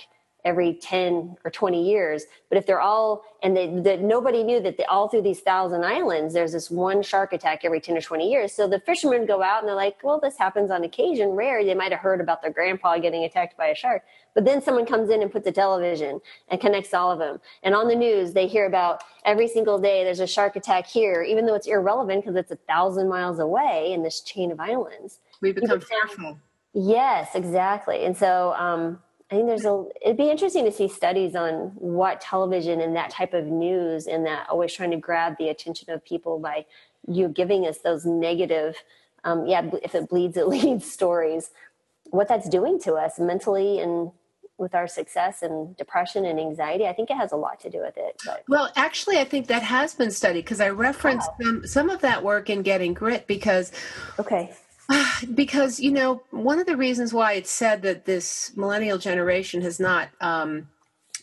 [0.47, 2.25] every 10 or 20 years.
[2.49, 6.33] But if they're all and that nobody knew that they, all through these thousand islands
[6.33, 8.53] there's this one shark attack every 10 or 20 years.
[8.53, 11.31] So the fishermen go out and they're like well this happens on occasion.
[11.31, 11.65] Rare.
[11.65, 14.05] They might have heard about their grandpa getting attacked by a shark.
[14.35, 17.75] But then someone comes in and puts a television and connects all of them and
[17.75, 21.45] on the news they hear about every single day there's a shark attack here even
[21.45, 25.19] though it's irrelevant because it's a thousand miles away in this chain of islands.
[25.43, 26.39] We become fearful.
[26.73, 28.05] Yes exactly.
[28.05, 29.85] And so um, I think there's a.
[30.05, 34.25] It'd be interesting to see studies on what television and that type of news and
[34.25, 36.65] that always trying to grab the attention of people by
[37.09, 38.77] you giving us those negative,
[39.25, 41.51] um, yeah, if it bleeds, it leads stories.
[42.11, 44.13] What that's doing to us mentally and
[44.59, 47.81] with our success and depression and anxiety, I think it has a lot to do
[47.81, 48.23] with it.
[48.25, 48.45] But.
[48.49, 51.47] Well, actually, I think that has been studied because I referenced wow.
[51.47, 53.73] some, some of that work in Getting Grit because
[54.19, 54.55] okay
[55.35, 59.81] because you know one of the reasons why it's said that this millennial generation has
[59.81, 60.69] not um,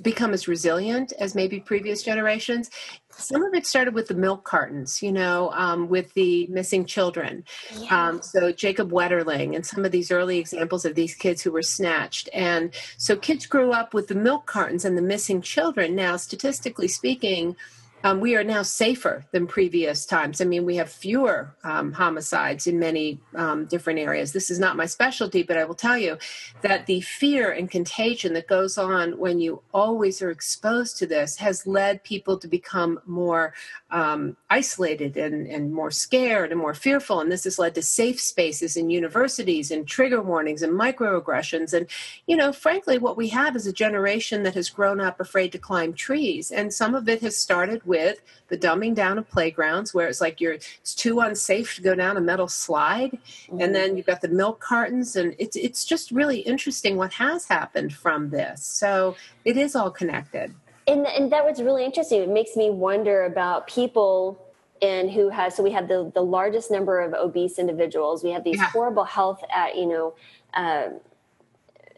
[0.01, 2.69] become as resilient as maybe previous generations
[3.09, 7.43] some of it started with the milk cartons you know um, with the missing children.
[7.79, 8.07] Yeah.
[8.09, 11.61] um, so jacob wetterling and some of these early examples of these kids who were
[11.61, 12.29] snatched.
[12.33, 15.95] And so kids grew up with the milk cartons and the missing children.
[15.95, 17.55] Now statistically speaking
[18.03, 20.41] um, we are now safer than previous times.
[20.41, 24.33] I mean, we have fewer um, homicides in many um, different areas.
[24.33, 26.17] This is not my specialty, but I will tell you
[26.61, 31.37] that the fear and contagion that goes on when you always are exposed to this
[31.37, 33.53] has led people to become more
[33.89, 37.21] um, isolated and, and more scared and more fearful.
[37.21, 41.73] And this has led to safe spaces in universities and trigger warnings and microaggressions.
[41.73, 41.87] And,
[42.27, 45.57] you know, frankly, what we have is a generation that has grown up afraid to
[45.57, 46.51] climb trees.
[46.51, 50.19] And some of it has started with with the dumbing down of playgrounds where it's
[50.19, 53.11] like you're it's too unsafe to go down a metal slide.
[53.11, 53.61] Mm-hmm.
[53.61, 57.45] and then you've got the milk cartons and it's it's just really interesting what has
[57.45, 58.65] happened from this.
[58.65, 59.15] So
[59.45, 60.53] it is all connected.
[60.87, 62.21] And and that was really interesting.
[62.21, 64.39] It makes me wonder about people
[64.81, 68.23] and who has so we have the the largest number of obese individuals.
[68.23, 68.71] We have these yeah.
[68.71, 70.13] horrible health at you know
[70.53, 70.87] uh,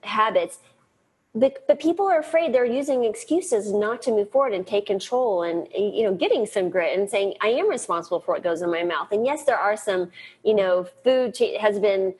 [0.03, 0.59] habits
[1.35, 5.43] but, but people are afraid they're using excuses not to move forward and take control
[5.43, 8.71] and you know getting some grit and saying i am responsible for what goes in
[8.71, 10.09] my mouth and yes there are some
[10.43, 12.13] you know food has been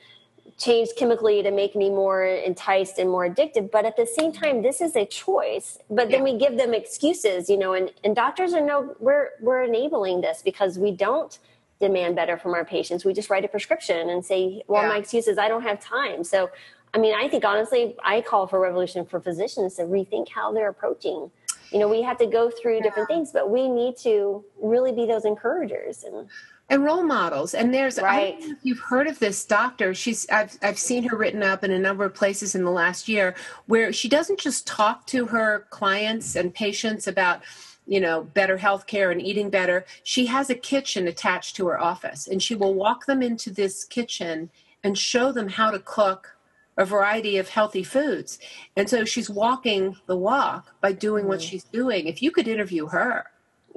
[0.58, 4.62] changed chemically to make me more enticed and more addicted but at the same time
[4.62, 6.34] this is a choice but then yeah.
[6.34, 10.42] we give them excuses you know and, and doctors are no we're we're enabling this
[10.44, 11.40] because we don't
[11.82, 14.90] demand better from our patients we just write a prescription and say well yeah.
[14.90, 16.50] my excuse is i don't have time so
[16.96, 20.70] I mean, I think honestly, I call for revolution for physicians to rethink how they're
[20.70, 21.30] approaching.
[21.70, 25.06] You know, we have to go through different things, but we need to really be
[25.06, 26.30] those encouragers and
[26.70, 27.54] and role models.
[27.54, 28.38] And there's right.
[28.40, 29.94] if you've heard of this doctor.
[29.94, 33.10] She's I've I've seen her written up in a number of places in the last
[33.10, 33.36] year
[33.66, 37.42] where she doesn't just talk to her clients and patients about
[37.86, 41.80] you know better health care and eating better she has a kitchen attached to her
[41.80, 44.50] office and she will walk them into this kitchen
[44.84, 46.35] and show them how to cook
[46.78, 48.40] a variety of healthy foods.
[48.76, 51.50] And so she's walking the walk by doing what mm.
[51.50, 52.08] she's doing.
[52.08, 53.26] If you could interview her.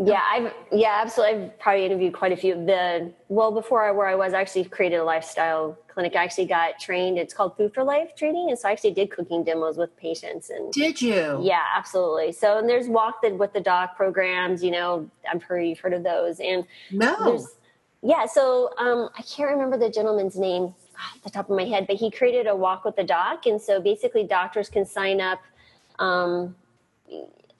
[0.01, 1.47] Yeah, I've yeah, absolutely.
[1.47, 2.55] I've probably interviewed quite a few.
[2.55, 6.15] Of the well before I where I was I actually created a lifestyle clinic.
[6.15, 7.19] I actually got trained.
[7.19, 10.51] It's called Food for Life training, and so I actually did cooking demos with patients.
[10.51, 11.41] And did you?
[11.43, 12.31] Yeah, absolutely.
[12.31, 14.63] So and there's walk the, with the doc programs.
[14.63, 16.39] You know, I'm sure you've heard of those.
[16.39, 17.45] And no,
[18.01, 18.27] yeah.
[18.27, 21.97] So um, I can't remember the gentleman's name off the top of my head, but
[21.97, 23.47] he created a walk with the doc.
[23.47, 25.41] And so basically, doctors can sign up.
[25.99, 26.55] Um,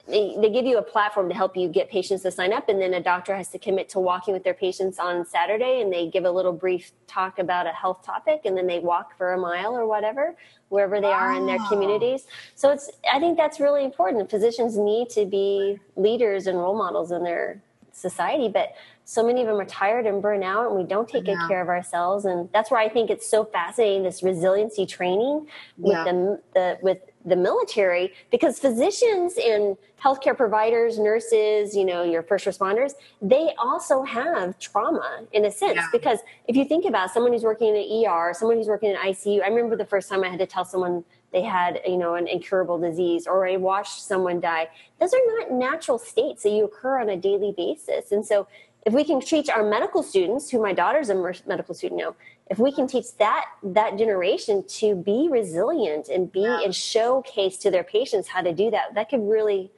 [0.07, 2.81] they, they give you a platform to help you get patients to sign up, and
[2.81, 6.07] then a doctor has to commit to walking with their patients on Saturday, and they
[6.07, 9.37] give a little brief talk about a health topic, and then they walk for a
[9.37, 10.35] mile or whatever
[10.69, 12.25] wherever they are in their communities.
[12.55, 14.29] So it's I think that's really important.
[14.29, 17.61] Physicians need to be leaders and role models in their
[17.91, 18.73] society, but
[19.09, 21.33] so many of them are tired and burnt out and we don't take yeah.
[21.33, 25.47] good care of ourselves and that's where i think it's so fascinating this resiliency training
[25.77, 26.03] with yeah.
[26.03, 32.45] the, the with the military because physicians and healthcare providers nurses you know your first
[32.45, 35.87] responders they also have trauma in a sense yeah.
[35.91, 38.95] because if you think about someone who's working in an er someone who's working in
[38.97, 42.15] icu i remember the first time i had to tell someone they had you know
[42.15, 46.65] an incurable disease or I watched someone die those are not natural states that you
[46.65, 48.47] occur on a daily basis and so
[48.85, 51.15] if we can teach our medical students, who my daughter's a
[51.47, 52.15] medical student now,
[52.49, 56.61] if we can teach that that generation to be resilient and be yeah.
[56.63, 59.71] and showcase to their patients how to do that, that could really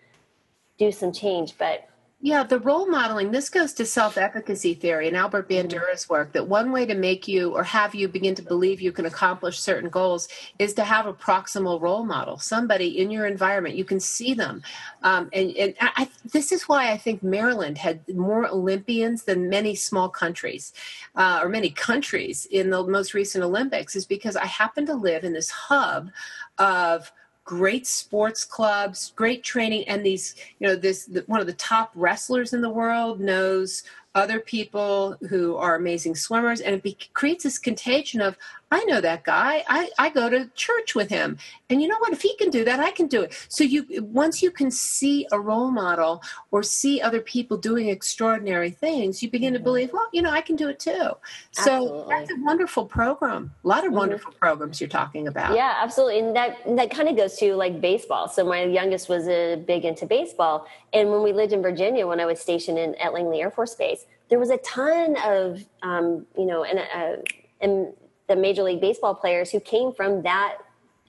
[0.78, 1.58] do some change.
[1.58, 1.89] But
[2.24, 5.49] yeah, the role modeling, this goes to self efficacy theory and Albert.
[5.49, 8.91] Bandura's work that one way to make you or have you begin to believe you
[8.91, 10.28] can accomplish certain goals
[10.59, 13.76] is to have a proximal role model, somebody in your environment.
[13.76, 14.61] You can see them.
[15.01, 19.74] Um, and, and I, this is why I think Maryland had more Olympians than many
[19.74, 20.74] small countries
[21.15, 25.24] uh, or many countries in the most recent Olympics, is because I happen to live
[25.24, 26.11] in this hub
[26.59, 27.11] of
[27.52, 31.91] great sports clubs, great training, and these, you know, this the, one of the top
[31.95, 33.84] wrestlers in the world knows
[34.16, 38.38] other people who are amazing swimmers and it be, creates this contagion of
[38.72, 39.63] i know that guy.
[39.67, 41.38] I, I go to church with him.
[41.69, 42.13] And you know what?
[42.13, 43.34] If he can do that i can do it.
[43.49, 48.72] So you once you can see a role model or see other people doing extraordinary
[48.72, 49.65] things you begin to mm-hmm.
[49.65, 51.09] believe well you know i can do it too.
[51.51, 52.15] So absolutely.
[52.15, 53.53] that's a wonderful program.
[53.63, 53.97] A lot of mm-hmm.
[53.97, 55.55] wonderful programs you're talking about.
[55.55, 56.19] Yeah absolutely.
[56.19, 58.28] And that that kind of goes to like baseball.
[58.28, 60.67] So my youngest was a big into baseball.
[60.93, 63.76] And when we lived in virginia when i was stationed in at langley air force
[63.76, 67.22] base there was a ton of um, you know and, uh,
[67.59, 67.93] and
[68.32, 70.57] the major league baseball players who came from that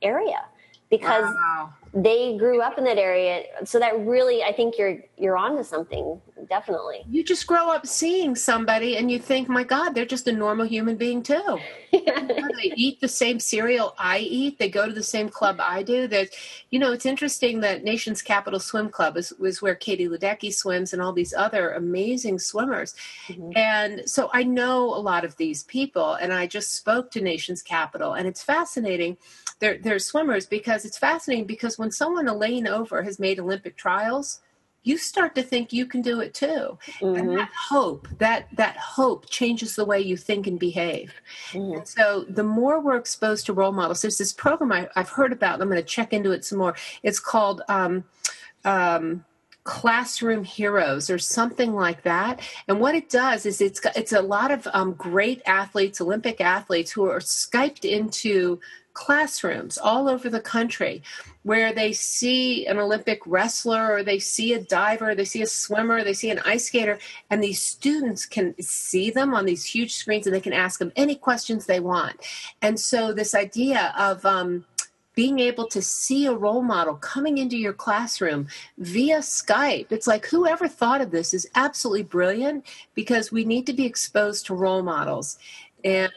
[0.03, 0.45] area
[0.91, 1.73] because wow.
[1.95, 6.21] they grew up in that area so that really i think you're you're onto something
[6.49, 7.05] definitely.
[7.09, 10.67] You just grow up seeing somebody and you think my god they're just a normal
[10.67, 11.59] human being too.
[12.63, 14.59] They eat the same cereal i eat.
[14.59, 16.07] They go to the same club i do.
[16.07, 16.31] There's
[16.71, 20.93] you know it's interesting that nation's capital swim club is, is where katie ledecky swims
[20.93, 22.95] and all these other amazing swimmers.
[23.29, 23.51] Mm-hmm.
[23.57, 27.63] and so i know a lot of these people and i just spoke to nation's
[27.63, 29.17] capital and it's fascinating.
[29.59, 34.41] They're, they're swimmers because it's fascinating because when someone Elaine Over has made Olympic trials,
[34.83, 36.79] you start to think you can do it too.
[37.01, 37.15] Mm-hmm.
[37.15, 41.15] And that hope, that that hope changes the way you think and behave.
[41.53, 41.79] Mm-hmm.
[41.79, 45.33] And so the more we're exposed to role models, there's this program I, have heard
[45.33, 46.75] about, I'm going to check into it some more.
[47.03, 48.05] It's called um,
[48.65, 49.25] um,
[49.65, 54.51] classroom heroes or something like that and what it does is it's it's a lot
[54.51, 58.59] of um, great athletes olympic athletes who are skyped into
[58.95, 61.03] classrooms all over the country
[61.43, 66.05] where they see an Olympic wrestler or they see a diver, they see a swimmer,
[66.05, 66.99] they see an ice skater,
[67.31, 70.93] and these students can see them on these huge screens and they can ask them
[70.95, 72.17] any questions they want.
[72.61, 74.65] And so, this idea of um,
[75.15, 78.47] being able to see a role model coming into your classroom
[78.79, 79.87] via Skype.
[79.91, 84.47] It's like whoever thought of this is absolutely brilliant because we need to be exposed
[84.47, 85.39] to role models.
[85.85, 86.13] And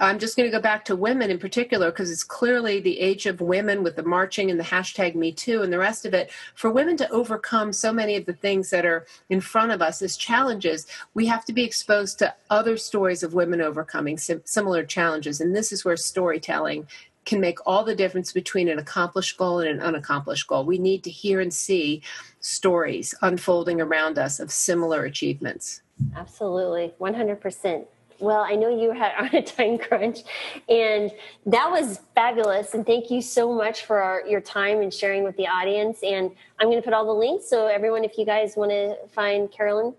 [0.00, 3.26] I'm just going to go back to women in particular because it's clearly the age
[3.26, 6.30] of women with the marching and the hashtag Me Too and the rest of it.
[6.54, 10.00] For women to overcome so many of the things that are in front of us
[10.00, 14.84] as challenges, we have to be exposed to other stories of women overcoming sim- similar
[14.84, 15.38] challenges.
[15.40, 16.86] And this is where storytelling
[17.26, 20.64] can make all the difference between an accomplished goal and an unaccomplished goal.
[20.64, 22.00] We need to hear and see
[22.40, 25.82] stories unfolding around us of similar achievements.
[26.16, 27.84] Absolutely, 100%.
[28.20, 30.20] Well, I know you had on a time crunch,
[30.68, 31.10] and
[31.46, 32.74] that was fabulous.
[32.74, 36.00] And thank you so much for our, your time and sharing with the audience.
[36.02, 38.96] And I'm going to put all the links so everyone, if you guys want to
[39.08, 39.94] find Caroline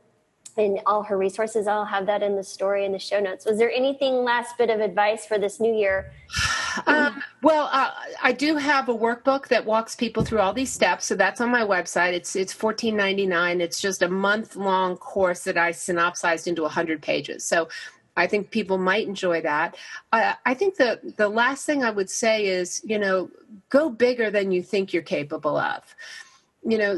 [0.58, 3.46] and all her resources, I'll have that in the story in the show notes.
[3.46, 6.12] Was there anything last bit of advice for this new year?
[6.88, 7.92] Um, well, uh,
[8.22, 11.50] I do have a workbook that walks people through all these steps, so that's on
[11.50, 12.14] my website.
[12.14, 13.60] It's it's fourteen ninety nine.
[13.60, 17.44] It's just a month long course that I synopsized into hundred pages.
[17.44, 17.68] So
[18.18, 19.78] I think people might enjoy that.
[20.12, 23.30] Uh, I think the the last thing I would say is, you know,
[23.70, 25.96] go bigger than you think you're capable of
[26.64, 26.98] you know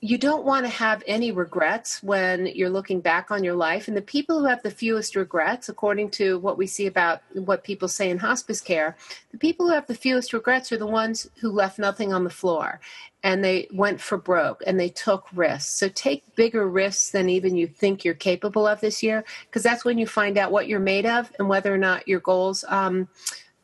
[0.00, 3.88] you don't want to have any regrets when you're looking back on your life.
[3.88, 7.64] And the people who have the fewest regrets according to what we see about what
[7.64, 8.96] people say in hospice care
[9.30, 12.30] the people who have the fewest regrets are the ones who left nothing on the
[12.30, 12.80] floor
[13.22, 15.72] and they went for broke and they took risks.
[15.72, 19.84] So take bigger risks than even you think you're capable of this year because that's
[19.84, 23.08] when you find out what you're made of and whether or not your goals um,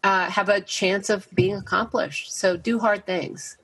[0.02, 2.32] uh, have a chance of being accomplished.
[2.32, 3.56] So do hard things.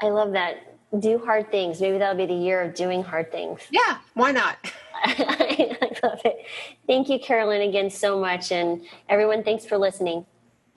[0.00, 1.80] I love that do hard things.
[1.80, 3.60] Maybe that'll be the year of doing hard things.
[3.70, 4.58] Yeah, why not?
[5.04, 6.46] I love it.
[6.86, 8.52] Thank you, Caroline, again so much.
[8.52, 10.26] And everyone, thanks for listening.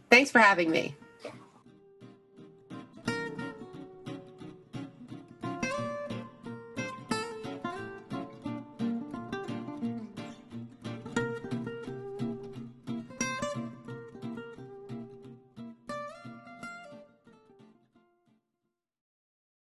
[0.10, 0.96] Thanks for having me.